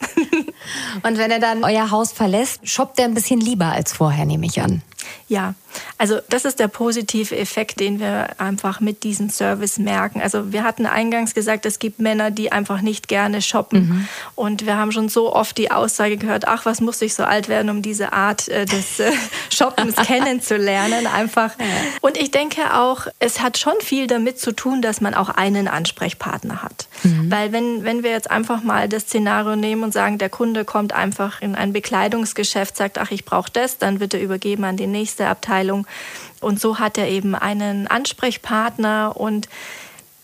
Und 1.02 1.18
wenn 1.18 1.30
er 1.30 1.38
dann 1.38 1.64
euer 1.64 1.90
Haus 1.90 2.12
verlässt, 2.12 2.68
shoppt 2.68 2.98
er 2.98 3.06
ein 3.06 3.14
bisschen 3.14 3.40
lieber 3.40 3.66
als 3.66 3.92
vorher, 3.92 4.24
nehme 4.24 4.46
ich 4.46 4.60
an. 4.60 4.82
Ja, 5.28 5.54
also 5.98 6.18
das 6.28 6.44
ist 6.44 6.58
der 6.58 6.68
positive 6.68 7.36
Effekt, 7.36 7.80
den 7.80 8.00
wir 8.00 8.40
einfach 8.40 8.80
mit 8.80 9.02
diesem 9.02 9.30
Service 9.30 9.78
merken. 9.78 10.20
Also 10.20 10.52
wir 10.52 10.64
hatten 10.64 10.86
eingangs 10.86 11.34
gesagt, 11.34 11.66
es 11.66 11.78
gibt 11.78 12.00
Männer, 12.00 12.30
die 12.30 12.52
einfach 12.52 12.80
nicht 12.80 13.08
gerne 13.08 13.42
shoppen. 13.42 13.88
Mhm. 13.88 14.08
Und 14.34 14.66
wir 14.66 14.76
haben 14.76 14.92
schon 14.92 15.08
so 15.08 15.34
oft 15.34 15.56
die 15.58 15.70
Aussage 15.70 16.16
gehört, 16.16 16.46
ach, 16.48 16.66
was 16.66 16.80
muss 16.80 17.00
ich 17.02 17.14
so 17.14 17.24
alt 17.24 17.48
werden, 17.48 17.70
um 17.70 17.82
diese 17.82 18.12
Art 18.12 18.48
äh, 18.48 18.64
des 18.66 19.00
äh, 19.00 19.12
Shoppens 19.50 19.96
kennenzulernen. 19.96 21.06
Einfach. 21.06 21.52
Und 22.00 22.16
ich 22.16 22.30
denke 22.30 22.74
auch, 22.74 23.06
es 23.18 23.40
hat 23.40 23.58
schon 23.58 23.74
viel 23.80 24.06
damit 24.06 24.38
zu 24.38 24.52
tun, 24.52 24.82
dass 24.82 25.00
man 25.00 25.14
auch 25.14 25.28
einen 25.28 25.68
Ansprechpartner 25.68 26.62
hat. 26.62 26.88
Mhm. 27.02 27.30
Weil 27.30 27.52
wenn, 27.52 27.84
wenn 27.84 28.02
wir 28.02 28.10
jetzt 28.10 28.30
einfach 28.30 28.62
mal 28.62 28.88
das 28.88 29.04
Szenario 29.04 29.56
nehmen 29.56 29.84
und 29.84 29.92
sagen, 29.92 30.18
der 30.18 30.30
Kunde 30.30 30.64
kommt 30.64 30.92
einfach 30.92 31.40
in 31.40 31.54
ein 31.54 31.72
Bekleidungsgeschäft, 31.72 32.76
sagt, 32.76 32.98
ach, 32.98 33.10
ich 33.10 33.24
brauche 33.24 33.50
das, 33.50 33.78
dann 33.78 34.00
wird 34.00 34.14
er 34.14 34.20
übergeben 34.20 34.64
an 34.64 34.76
die 34.76 34.86
nächste 34.86 35.26
Abteilung. 35.26 35.61
Und 36.40 36.60
so 36.60 36.78
hat 36.78 36.98
er 36.98 37.08
eben 37.08 37.34
einen 37.34 37.86
Ansprechpartner 37.86 39.16
und 39.16 39.48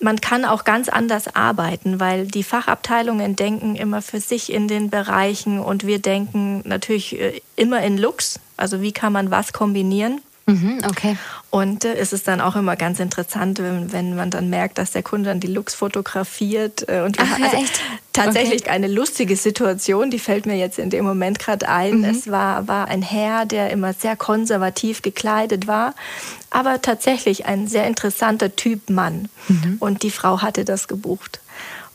man 0.00 0.20
kann 0.20 0.44
auch 0.44 0.64
ganz 0.64 0.88
anders 0.88 1.34
arbeiten, 1.34 1.98
weil 1.98 2.26
die 2.26 2.44
Fachabteilungen 2.44 3.36
denken 3.36 3.74
immer 3.74 4.00
für 4.02 4.20
sich 4.20 4.52
in 4.52 4.68
den 4.68 4.90
Bereichen 4.90 5.58
und 5.58 5.86
wir 5.86 5.98
denken 5.98 6.62
natürlich 6.64 7.18
äh, 7.18 7.40
immer 7.56 7.82
in 7.82 7.98
Looks. 7.98 8.38
Also 8.56 8.80
wie 8.80 8.92
kann 8.92 9.12
man 9.12 9.30
was 9.30 9.52
kombinieren? 9.52 10.20
Mhm, 10.46 10.80
okay. 10.88 11.16
Und 11.50 11.86
äh, 11.86 11.94
es 11.94 12.12
ist 12.12 12.28
dann 12.28 12.42
auch 12.42 12.56
immer 12.56 12.76
ganz 12.76 13.00
interessant, 13.00 13.58
wenn, 13.58 13.90
wenn, 13.90 14.14
man 14.14 14.30
dann 14.30 14.50
merkt, 14.50 14.76
dass 14.76 14.90
der 14.90 15.02
Kunde 15.02 15.30
dann 15.30 15.40
die 15.40 15.46
Looks 15.46 15.74
fotografiert. 15.74 16.86
Äh, 16.88 17.00
und 17.00 17.18
Ach, 17.18 17.38
ja, 17.38 17.46
also 17.46 17.56
echt? 17.56 17.80
tatsächlich 18.12 18.62
okay. 18.62 18.70
eine 18.70 18.86
lustige 18.86 19.34
Situation, 19.34 20.10
die 20.10 20.18
fällt 20.18 20.44
mir 20.44 20.56
jetzt 20.56 20.78
in 20.78 20.90
dem 20.90 21.06
Moment 21.06 21.38
gerade 21.38 21.66
ein. 21.68 21.98
Mhm. 21.98 22.04
Es 22.04 22.30
war, 22.30 22.68
war 22.68 22.88
ein 22.88 23.00
Herr, 23.00 23.46
der 23.46 23.70
immer 23.70 23.94
sehr 23.94 24.14
konservativ 24.14 25.00
gekleidet 25.00 25.66
war, 25.66 25.94
aber 26.50 26.82
tatsächlich 26.82 27.46
ein 27.46 27.66
sehr 27.66 27.86
interessanter 27.86 28.54
Typ 28.54 28.90
Mann. 28.90 29.30
Mhm. 29.48 29.76
Und 29.80 30.02
die 30.02 30.10
Frau 30.10 30.42
hatte 30.42 30.66
das 30.66 30.86
gebucht. 30.86 31.40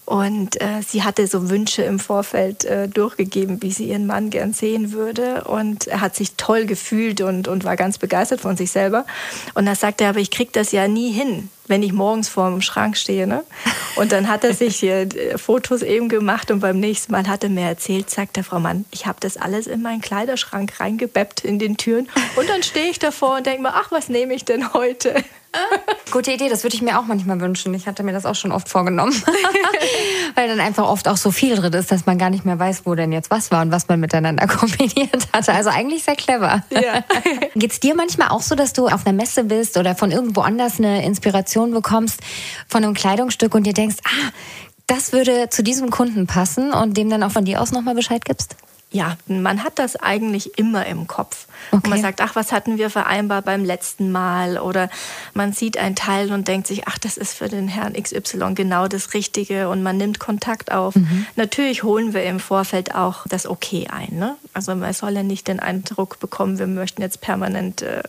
Und 0.06 0.62
äh, 0.62 0.82
sie 0.86 1.04
hatte 1.04 1.28
so 1.28 1.50
Wünsche 1.50 1.84
im 1.84 1.98
Vorfeld 1.98 2.66
äh, 2.66 2.90
durchgegeben, 2.90 3.62
wie 3.62 3.72
sie 3.72 3.90
ihren 3.90 4.06
Mann 4.06 4.30
gern 4.30 4.52
sehen 4.52 4.92
würde. 4.92 5.46
Und 5.46 5.88
er 5.88 6.02
hat 6.02 6.16
sich 6.16 6.36
toll 6.36 6.66
gefühlt 6.66 7.22
und, 7.22 7.48
und 7.48 7.64
war 7.64 7.78
ganz 7.78 7.98
begeistert 7.98 8.42
von 8.42 8.58
sich 8.58 8.72
selber. 8.72 9.06
Und 9.54 9.66
da 9.66 9.76
sagte 9.76 10.04
er, 10.04 10.10
aber 10.10 10.20
ich 10.20 10.32
kriege 10.32 10.52
das 10.52 10.74
ja 10.74 10.88
nie 10.88 11.12
hin, 11.12 11.50
wenn 11.68 11.84
ich 11.84 11.94
morgens 11.94 12.30
vor 12.30 12.50
dem 12.50 12.62
Schrank 12.62 12.98
stehe. 12.98 13.28
Ne? 13.28 13.44
Und 13.96 14.12
dann 14.12 14.28
hat 14.28 14.44
er 14.44 14.54
sich 14.54 14.78
hier 14.78 15.02
äh, 15.02 15.38
Fotos 15.38 15.82
eben 15.82 16.10
gemacht 16.10 16.52
und 16.52 16.60
beim 16.60 16.80
nächsten 16.80 17.12
Mal 17.12 17.28
hat 17.28 17.44
er 17.44 17.50
mir 17.50 17.66
erzählt, 17.68 18.10
sagt 18.10 18.36
der 18.36 18.44
Frau 18.44 18.60
Mann, 18.60 18.86
ich 18.92 19.06
habe 19.06 19.20
das 19.20 19.38
alles 19.38 19.68
in 19.68 19.82
meinen 19.82 20.02
Kleiderschrank 20.02 20.80
reingebeppt 20.80 21.46
in 21.46 21.60
den 21.60 21.78
Türen. 21.78 22.10
Und 22.36 22.50
dann 22.50 22.64
stehe 22.64 22.90
ich 22.90 23.00
davor 23.00 23.38
und 23.38 23.46
denke 23.46 23.62
mir, 23.62 23.74
ach, 23.74 23.92
was 23.92 24.10
nehme 24.10 24.34
ich 24.34 24.46
denn 24.46 24.74
heute? 24.74 25.24
Gute 26.12 26.32
Idee, 26.32 26.50
das 26.50 26.64
würde 26.64 26.76
ich 26.76 26.82
mir 26.82 27.00
auch 27.00 27.06
manchmal 27.06 27.40
wünschen. 27.40 27.74
Ich 27.74 27.88
hatte 27.88 28.04
mir 28.04 28.12
das 28.12 28.26
auch 28.26 28.36
schon 28.36 28.52
oft 28.52 28.70
vorgenommen. 28.70 29.14
Weil 30.36 30.48
dann 30.48 30.60
einfach 30.60 30.88
oft 30.88 31.08
auch 31.08 31.18
so 31.18 31.32
viel 31.32 31.56
drin 31.56 31.74
ist, 31.74 31.92
dass 31.92 32.06
man 32.06 32.18
gar 32.18 32.30
nicht 32.30 32.46
mehr 32.46 32.58
weiß, 32.58 32.86
wo 32.86 32.94
denn 32.96 33.12
jetzt 33.12 33.32
was 33.32 33.52
war 33.52 33.62
und 33.62 33.72
was 33.72 33.88
man 33.88 34.00
miteinander 34.00 34.48
kombiniert 34.48 35.28
hatte. 35.32 35.54
Also 35.54 35.70
eigentlich 35.70 36.04
sehr 36.04 36.16
clever. 36.16 36.64
Ja. 36.70 37.04
Geht's 37.56 37.80
dir 37.80 37.96
manchmal 37.96 38.30
auch 38.30 38.42
so, 38.42 38.56
dass 38.56 38.74
du 38.74 38.88
auf 38.88 39.06
einer 39.06 39.16
Messe 39.16 39.44
bist 39.44 39.78
oder 39.78 39.96
von 39.96 40.12
irgendwo 40.12 40.42
anders 40.42 40.80
eine 40.80 41.04
Inspiration 41.04 41.53
bekommst 41.72 42.20
von 42.68 42.84
einem 42.84 42.94
Kleidungsstück 42.94 43.56
und 43.56 43.64
dir 43.64 43.74
denkst, 43.74 43.98
ah, 44.06 44.32
das 44.88 45.14
würde 45.14 45.50
zu 45.50 45.64
diesem 45.64 45.90
Kunden 45.90 46.28
passen 46.28 46.74
und 46.74 46.98
dem 46.98 47.10
dann 47.10 47.24
auch 47.24 47.32
von 47.32 47.46
dir 47.46 47.62
aus 47.62 47.72
nochmal 47.72 47.96
Bescheid 47.96 48.26
gibst? 48.26 48.56
Ja, 48.92 49.18
man 49.28 49.64
hat 49.64 49.80
das 49.80 49.96
eigentlich 49.96 50.58
immer 50.58 50.86
im 50.86 51.08
Kopf. 51.08 51.48
Okay. 51.72 51.82
Und 51.84 51.90
man 51.90 52.02
sagt, 52.02 52.22
ach, 52.22 52.36
was 52.36 52.52
hatten 52.52 52.78
wir 52.78 52.90
vereinbart 52.90 53.46
beim 53.46 53.64
letzten 53.64 54.12
Mal? 54.12 54.58
Oder 54.58 54.90
man 55.34 55.54
sieht 55.54 55.78
ein 55.78 55.96
Teil 55.96 56.32
und 56.32 56.48
denkt 56.48 56.68
sich, 56.68 56.88
ach, 56.88 56.98
das 56.98 57.18
ist 57.18 57.34
für 57.34 57.50
den 57.50 57.68
Herrn 57.68 57.94
XY 57.94 58.54
genau 58.54 58.88
das 58.88 59.14
Richtige 59.14 59.70
und 59.70 59.84
man 59.84 59.98
nimmt 59.98 60.20
Kontakt 60.20 60.72
auf. 60.72 60.96
Mhm. 60.96 61.26
Natürlich 61.36 61.84
holen 61.84 62.14
wir 62.14 62.24
im 62.24 62.40
Vorfeld 62.40 62.96
auch 62.96 63.28
das 63.28 63.46
Okay 63.48 63.88
ein. 63.92 64.18
Ne? 64.18 64.36
Also 64.54 64.76
man 64.76 64.94
soll 64.94 65.12
ja 65.12 65.24
nicht 65.24 65.48
den 65.48 65.60
Eindruck 65.60 66.20
bekommen, 66.20 66.60
wir 66.60 66.68
möchten 66.68 67.02
jetzt 67.02 67.22
permanent 67.22 67.82
äh, 67.82 68.04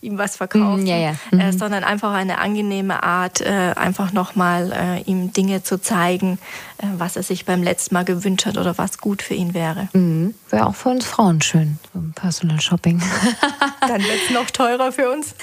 ihm 0.00 0.18
was 0.18 0.36
verkaufen, 0.36 0.84
mm, 0.84 0.86
ja, 0.86 0.96
ja. 0.96 1.14
Mhm. 1.30 1.40
Äh, 1.40 1.52
sondern 1.52 1.84
einfach 1.84 2.12
eine 2.12 2.38
angenehme 2.38 3.02
Art, 3.02 3.40
äh, 3.40 3.72
einfach 3.74 4.12
nochmal 4.12 4.72
äh, 4.72 5.10
ihm 5.10 5.32
Dinge 5.32 5.62
zu 5.62 5.80
zeigen, 5.80 6.38
äh, 6.78 6.86
was 6.96 7.16
er 7.16 7.22
sich 7.22 7.44
beim 7.44 7.62
letzten 7.62 7.94
Mal 7.94 8.04
gewünscht 8.04 8.46
hat 8.46 8.58
oder 8.58 8.78
was 8.78 8.98
gut 8.98 9.22
für 9.22 9.34
ihn 9.34 9.54
wäre. 9.54 9.88
Mhm. 9.92 10.34
Wäre 10.50 10.66
auch 10.66 10.74
für 10.74 10.90
uns 10.90 11.04
Frauen 11.04 11.40
schön, 11.40 11.78
so 11.92 11.98
ein 11.98 12.12
Personal 12.14 12.60
Shopping. 12.84 13.00
Dann 13.80 14.02
wird 14.02 14.20
es 14.26 14.30
noch 14.30 14.50
teurer 14.50 14.92
für 14.92 15.10
uns. 15.10 15.34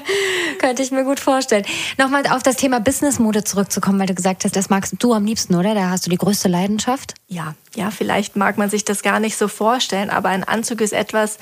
Könnte 0.58 0.82
ich 0.82 0.90
mir 0.90 1.04
gut 1.04 1.20
vorstellen. 1.20 1.64
Nochmal 1.98 2.26
auf 2.26 2.42
das 2.42 2.56
Thema 2.56 2.80
Businessmode 2.80 3.44
zurückzukommen, 3.44 3.98
weil 3.98 4.06
du 4.06 4.14
gesagt 4.14 4.44
hast, 4.44 4.56
das 4.56 4.70
magst 4.70 4.94
du 4.98 5.12
am 5.12 5.24
liebsten, 5.24 5.54
oder? 5.54 5.74
Da 5.74 5.90
hast 5.90 6.06
du 6.06 6.10
die 6.10 6.18
größte 6.18 6.48
Leidenschaft. 6.48 7.14
Ja, 7.28 7.54
ja, 7.74 7.90
vielleicht 7.90 8.36
mag 8.36 8.58
man 8.58 8.68
sich 8.68 8.84
das 8.84 9.02
gar 9.02 9.18
nicht 9.18 9.36
so 9.38 9.48
vorstellen, 9.48 10.10
aber 10.10 10.28
ein 10.28 10.44
Anzug 10.44 10.82
ist 10.82 10.92
etwas, 10.92 11.38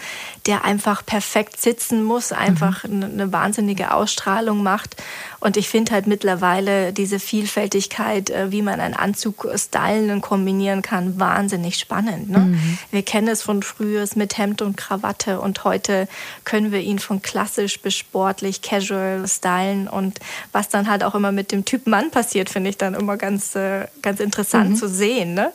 der 0.46 0.64
einfach 0.64 1.04
perfekt 1.04 1.60
sitzen 1.60 2.04
muss, 2.04 2.30
einfach 2.30 2.84
mhm. 2.84 3.02
eine 3.02 3.32
wahnsinnige 3.32 3.92
Ausstrahlung 3.92 4.62
macht. 4.62 4.96
Und 5.40 5.56
ich 5.56 5.68
finde 5.68 5.92
halt 5.92 6.06
mittlerweile 6.06 6.92
diese 6.92 7.18
Vielfältigkeit, 7.18 8.30
äh, 8.30 8.52
wie 8.52 8.62
man 8.62 8.78
einen 8.78 8.94
Anzug 8.94 9.48
stylen 9.56 10.10
und 10.10 10.20
kombinieren 10.20 10.82
kann, 10.82 11.18
wahnsinnig 11.18 11.78
spannend. 11.78 12.30
Ne? 12.30 12.38
Mhm. 12.38 12.78
Wir 12.90 13.02
kennen 13.02 13.28
es 13.28 13.42
von 13.42 13.62
früher 13.62 14.06
mit 14.14 14.38
Hemd 14.38 14.62
und 14.62 14.76
Krawatte 14.76 15.39
und 15.40 15.64
heute 15.64 16.08
können 16.44 16.72
wir 16.72 16.80
ihn 16.80 16.98
von 16.98 17.22
klassisch 17.22 17.80
bis 17.80 17.96
sportlich, 17.96 18.62
casual 18.62 19.26
stylen. 19.26 19.88
Und 19.88 20.20
was 20.52 20.68
dann 20.68 20.88
halt 20.88 21.02
auch 21.02 21.14
immer 21.14 21.32
mit 21.32 21.52
dem 21.52 21.64
Typ 21.64 21.86
Mann 21.86 22.10
passiert, 22.10 22.50
finde 22.50 22.70
ich 22.70 22.78
dann 22.78 22.94
immer 22.94 23.16
ganz, 23.16 23.54
äh, 23.54 23.86
ganz 24.02 24.20
interessant 24.20 24.70
mhm. 24.70 24.76
zu 24.76 24.88
sehen. 24.88 25.34
Ne? 25.34 25.52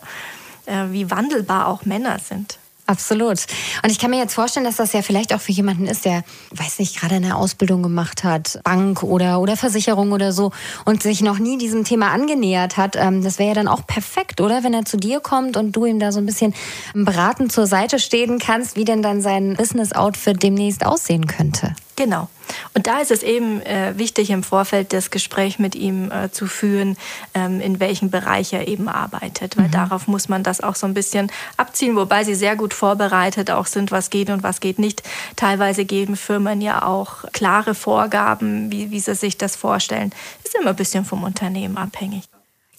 Äh, 0.65 0.85
wie 0.91 1.09
wandelbar 1.11 1.67
auch 1.67 1.85
Männer 1.85 2.19
sind. 2.19 2.59
Absolut. 2.87 3.45
Und 3.83 3.89
ich 3.89 3.97
kann 3.97 4.11
mir 4.11 4.19
jetzt 4.19 4.35
vorstellen, 4.35 4.65
dass 4.65 4.75
das 4.75 4.93
ja 4.93 5.01
vielleicht 5.01 5.33
auch 5.33 5.41
für 5.41 5.51
jemanden 5.51 5.87
ist, 5.87 6.05
der, 6.05 6.23
weiß 6.51 6.77
nicht, 6.77 6.99
gerade 6.99 7.15
eine 7.15 7.35
Ausbildung 7.35 7.81
gemacht 7.81 8.23
hat, 8.23 8.59
Bank 8.63 9.01
oder, 9.01 9.39
oder 9.39 9.57
Versicherung 9.57 10.11
oder 10.11 10.31
so 10.31 10.51
und 10.85 11.01
sich 11.01 11.21
noch 11.21 11.39
nie 11.39 11.57
diesem 11.57 11.83
Thema 11.83 12.11
angenähert 12.11 12.77
hat. 12.77 12.95
Ähm, 12.95 13.23
das 13.23 13.39
wäre 13.39 13.49
ja 13.49 13.55
dann 13.55 13.67
auch 13.67 13.87
perfekt, 13.87 14.39
oder? 14.39 14.63
Wenn 14.63 14.75
er 14.75 14.85
zu 14.85 14.97
dir 14.97 15.19
kommt 15.19 15.57
und 15.57 15.75
du 15.75 15.85
ihm 15.85 15.99
da 15.99 16.11
so 16.11 16.19
ein 16.19 16.27
bisschen 16.27 16.53
beratend 16.93 17.51
zur 17.51 17.65
Seite 17.65 17.97
stehen 17.97 18.37
kannst, 18.37 18.75
wie 18.75 18.85
denn 18.85 19.01
dann 19.01 19.21
sein 19.21 19.55
Business-Outfit 19.55 20.43
demnächst 20.43 20.85
aussehen 20.85 21.25
könnte. 21.25 21.75
Genau. 21.95 22.29
Und 22.73 22.87
da 22.87 22.99
ist 22.99 23.11
es 23.11 23.23
eben 23.23 23.61
äh, 23.61 23.97
wichtig, 23.97 24.29
im 24.29 24.43
Vorfeld 24.43 24.93
das 24.93 25.11
Gespräch 25.11 25.59
mit 25.59 25.75
ihm 25.75 26.11
äh, 26.11 26.31
zu 26.31 26.47
führen, 26.47 26.97
ähm, 27.33 27.61
in 27.61 27.79
welchem 27.79 28.09
Bereich 28.09 28.53
er 28.53 28.67
eben 28.67 28.87
arbeitet. 28.87 29.57
Weil 29.57 29.67
mhm. 29.67 29.71
darauf 29.71 30.07
muss 30.07 30.29
man 30.29 30.43
das 30.43 30.61
auch 30.61 30.75
so 30.75 30.87
ein 30.87 30.93
bisschen 30.93 31.31
abziehen, 31.57 31.95
wobei 31.95 32.23
sie 32.23 32.35
sehr 32.35 32.55
gut 32.55 32.73
vorbereitet 32.73 33.51
auch 33.51 33.65
sind, 33.65 33.91
was 33.91 34.09
geht 34.09 34.29
und 34.29 34.43
was 34.43 34.59
geht 34.59 34.79
nicht. 34.79 35.03
Teilweise 35.35 35.85
geben 35.85 36.15
Firmen 36.15 36.61
ja 36.61 36.83
auch 36.83 37.23
klare 37.33 37.75
Vorgaben, 37.75 38.71
wie, 38.71 38.91
wie 38.91 38.99
sie 38.99 39.15
sich 39.15 39.37
das 39.37 39.55
vorstellen. 39.55 40.11
Ist 40.43 40.55
immer 40.55 40.71
ein 40.71 40.75
bisschen 40.75 41.05
vom 41.05 41.23
Unternehmen 41.23 41.77
abhängig. 41.77 42.23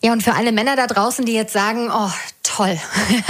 Ja, 0.03 0.13
und 0.13 0.23
für 0.23 0.35
alle 0.35 0.53
Männer 0.53 0.77
da 0.77 0.87
draußen, 0.87 1.25
die 1.25 1.33
jetzt 1.33 1.53
sagen, 1.53 1.91
oh, 1.91 2.11
toll. 2.47 2.79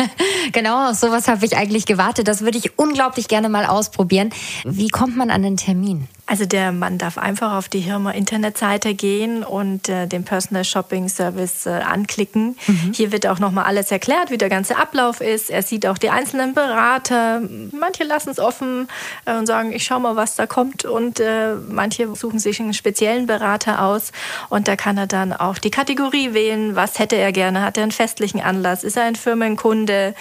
genau, 0.52 0.90
auf 0.90 0.96
sowas 0.96 1.28
habe 1.28 1.44
ich 1.44 1.56
eigentlich 1.56 1.86
gewartet. 1.86 2.28
Das 2.28 2.42
würde 2.42 2.58
ich 2.58 2.78
unglaublich 2.78 3.28
gerne 3.28 3.48
mal 3.48 3.66
ausprobieren. 3.66 4.30
Wie 4.64 4.88
kommt 4.88 5.16
man 5.16 5.30
an 5.30 5.42
den 5.42 5.56
Termin? 5.56 6.08
Also 6.28 6.44
der 6.44 6.72
Mann 6.72 6.98
darf 6.98 7.18
einfach 7.18 7.54
auf 7.54 7.68
die 7.68 7.78
Hirma 7.78 8.10
Internetseite 8.10 8.94
gehen 8.94 9.44
und 9.44 9.88
äh, 9.88 10.08
den 10.08 10.24
Personal 10.24 10.64
Shopping 10.64 11.08
Service 11.08 11.66
äh, 11.66 11.70
anklicken. 11.70 12.56
Mhm. 12.66 12.92
Hier 12.92 13.12
wird 13.12 13.28
auch 13.28 13.38
nochmal 13.38 13.64
alles 13.64 13.92
erklärt, 13.92 14.32
wie 14.32 14.38
der 14.38 14.48
ganze 14.48 14.76
Ablauf 14.76 15.20
ist. 15.20 15.50
Er 15.50 15.62
sieht 15.62 15.86
auch 15.86 15.98
die 15.98 16.10
einzelnen 16.10 16.52
Berater. 16.52 17.42
Manche 17.70 18.02
lassen 18.02 18.30
es 18.30 18.40
offen 18.40 18.88
äh, 19.24 19.38
und 19.38 19.46
sagen, 19.46 19.72
ich 19.72 19.84
schau 19.84 20.00
mal, 20.00 20.16
was 20.16 20.34
da 20.34 20.48
kommt. 20.48 20.84
Und 20.84 21.20
äh, 21.20 21.54
manche 21.54 22.12
suchen 22.16 22.40
sich 22.40 22.58
einen 22.58 22.74
speziellen 22.74 23.28
Berater 23.28 23.82
aus. 23.84 24.10
Und 24.48 24.66
da 24.66 24.74
kann 24.74 24.98
er 24.98 25.06
dann 25.06 25.32
auch 25.32 25.58
die 25.58 25.70
Kategorie 25.70 26.34
wählen. 26.34 26.74
Was 26.74 26.98
hätte 26.98 27.14
er 27.14 27.30
gerne? 27.30 27.62
Hat 27.62 27.76
er 27.76 27.84
einen 27.84 27.92
festlichen 27.92 28.40
Anlass? 28.40 28.82
Ist 28.82 28.96
er 28.96 29.04
ein 29.06 29.16
Firmenkunde? 29.16 30.14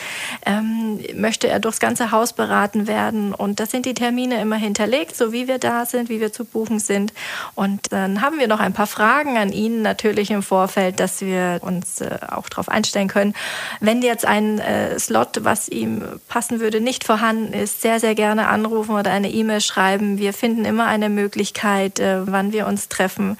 Ähm, 0.45 0.99
möchte 1.15 1.47
er 1.47 1.59
durchs 1.59 1.79
ganze 1.79 2.11
Haus 2.11 2.33
beraten 2.33 2.87
werden? 2.87 3.33
Und 3.33 3.59
das 3.59 3.71
sind 3.71 3.85
die 3.85 3.93
Termine 3.93 4.39
immer 4.39 4.57
hinterlegt, 4.57 5.15
so 5.15 5.31
wie 5.31 5.47
wir 5.47 5.57
da 5.57 5.85
sind 5.85 5.95
sind, 5.95 6.09
wie 6.09 6.19
wir 6.19 6.31
zu 6.31 6.45
buchen 6.45 6.79
sind. 6.79 7.13
Und 7.55 7.91
dann 7.91 8.21
haben 8.21 8.37
wir 8.37 8.47
noch 8.47 8.59
ein 8.59 8.73
paar 8.73 8.87
Fragen 8.87 9.37
an 9.37 9.51
ihn 9.51 9.81
natürlich 9.81 10.29
im 10.31 10.43
Vorfeld, 10.43 10.99
dass 10.99 11.21
wir 11.21 11.59
uns 11.61 12.01
äh, 12.01 12.17
auch 12.27 12.49
darauf 12.49 12.69
einstellen 12.69 13.07
können. 13.07 13.33
Wenn 13.79 14.01
jetzt 14.01 14.25
ein 14.25 14.59
äh, 14.59 14.99
Slot, 14.99 15.43
was 15.43 15.69
ihm 15.69 16.03
passen 16.27 16.59
würde, 16.59 16.81
nicht 16.81 17.03
vorhanden 17.03 17.53
ist, 17.53 17.81
sehr, 17.81 17.99
sehr 17.99 18.15
gerne 18.15 18.47
anrufen 18.47 18.95
oder 18.95 19.11
eine 19.11 19.31
E-Mail 19.31 19.61
schreiben. 19.61 20.17
Wir 20.17 20.33
finden 20.33 20.65
immer 20.65 20.85
eine 20.85 21.09
Möglichkeit, 21.09 21.99
äh, 21.99 22.27
wann 22.27 22.51
wir 22.51 22.67
uns 22.67 22.89
treffen. 22.89 23.37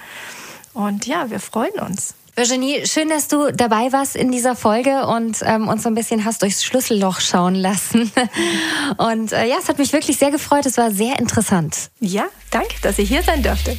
Und 0.72 1.06
ja, 1.06 1.30
wir 1.30 1.40
freuen 1.40 1.78
uns. 1.80 2.14
Virginie, 2.36 2.86
schön, 2.86 3.08
dass 3.08 3.28
du 3.28 3.50
dabei 3.50 3.92
warst 3.92 4.14
in 4.14 4.30
dieser 4.30 4.54
Folge 4.54 5.06
und 5.06 5.38
ähm, 5.42 5.68
uns 5.68 5.84
so 5.84 5.88
ein 5.88 5.94
bisschen 5.94 6.26
hast 6.26 6.42
durchs 6.42 6.62
Schlüsselloch 6.64 7.20
schauen 7.20 7.54
lassen. 7.54 8.12
Und 8.98 9.32
äh, 9.32 9.46
ja, 9.46 9.56
es 9.58 9.70
hat 9.70 9.78
mich 9.78 9.94
wirklich 9.94 10.18
sehr 10.18 10.30
gefreut. 10.30 10.66
Es 10.66 10.76
war 10.76 10.90
sehr 10.90 11.18
interessant. 11.18 11.90
Ja, 11.98 12.24
danke, 12.50 12.74
dass 12.82 12.98
ich 12.98 13.08
hier 13.08 13.22
sein 13.22 13.42
durfte. 13.42 13.78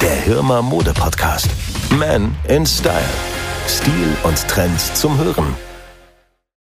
Der 0.00 0.14
Hirmer 0.14 0.62
Mode 0.62 0.94
Podcast. 0.94 1.48
Man 1.90 2.34
in 2.48 2.64
Style. 2.64 2.94
Stil 3.66 4.16
und 4.22 4.48
Trends 4.48 4.94
zum 4.94 5.18
Hören. 5.18 5.54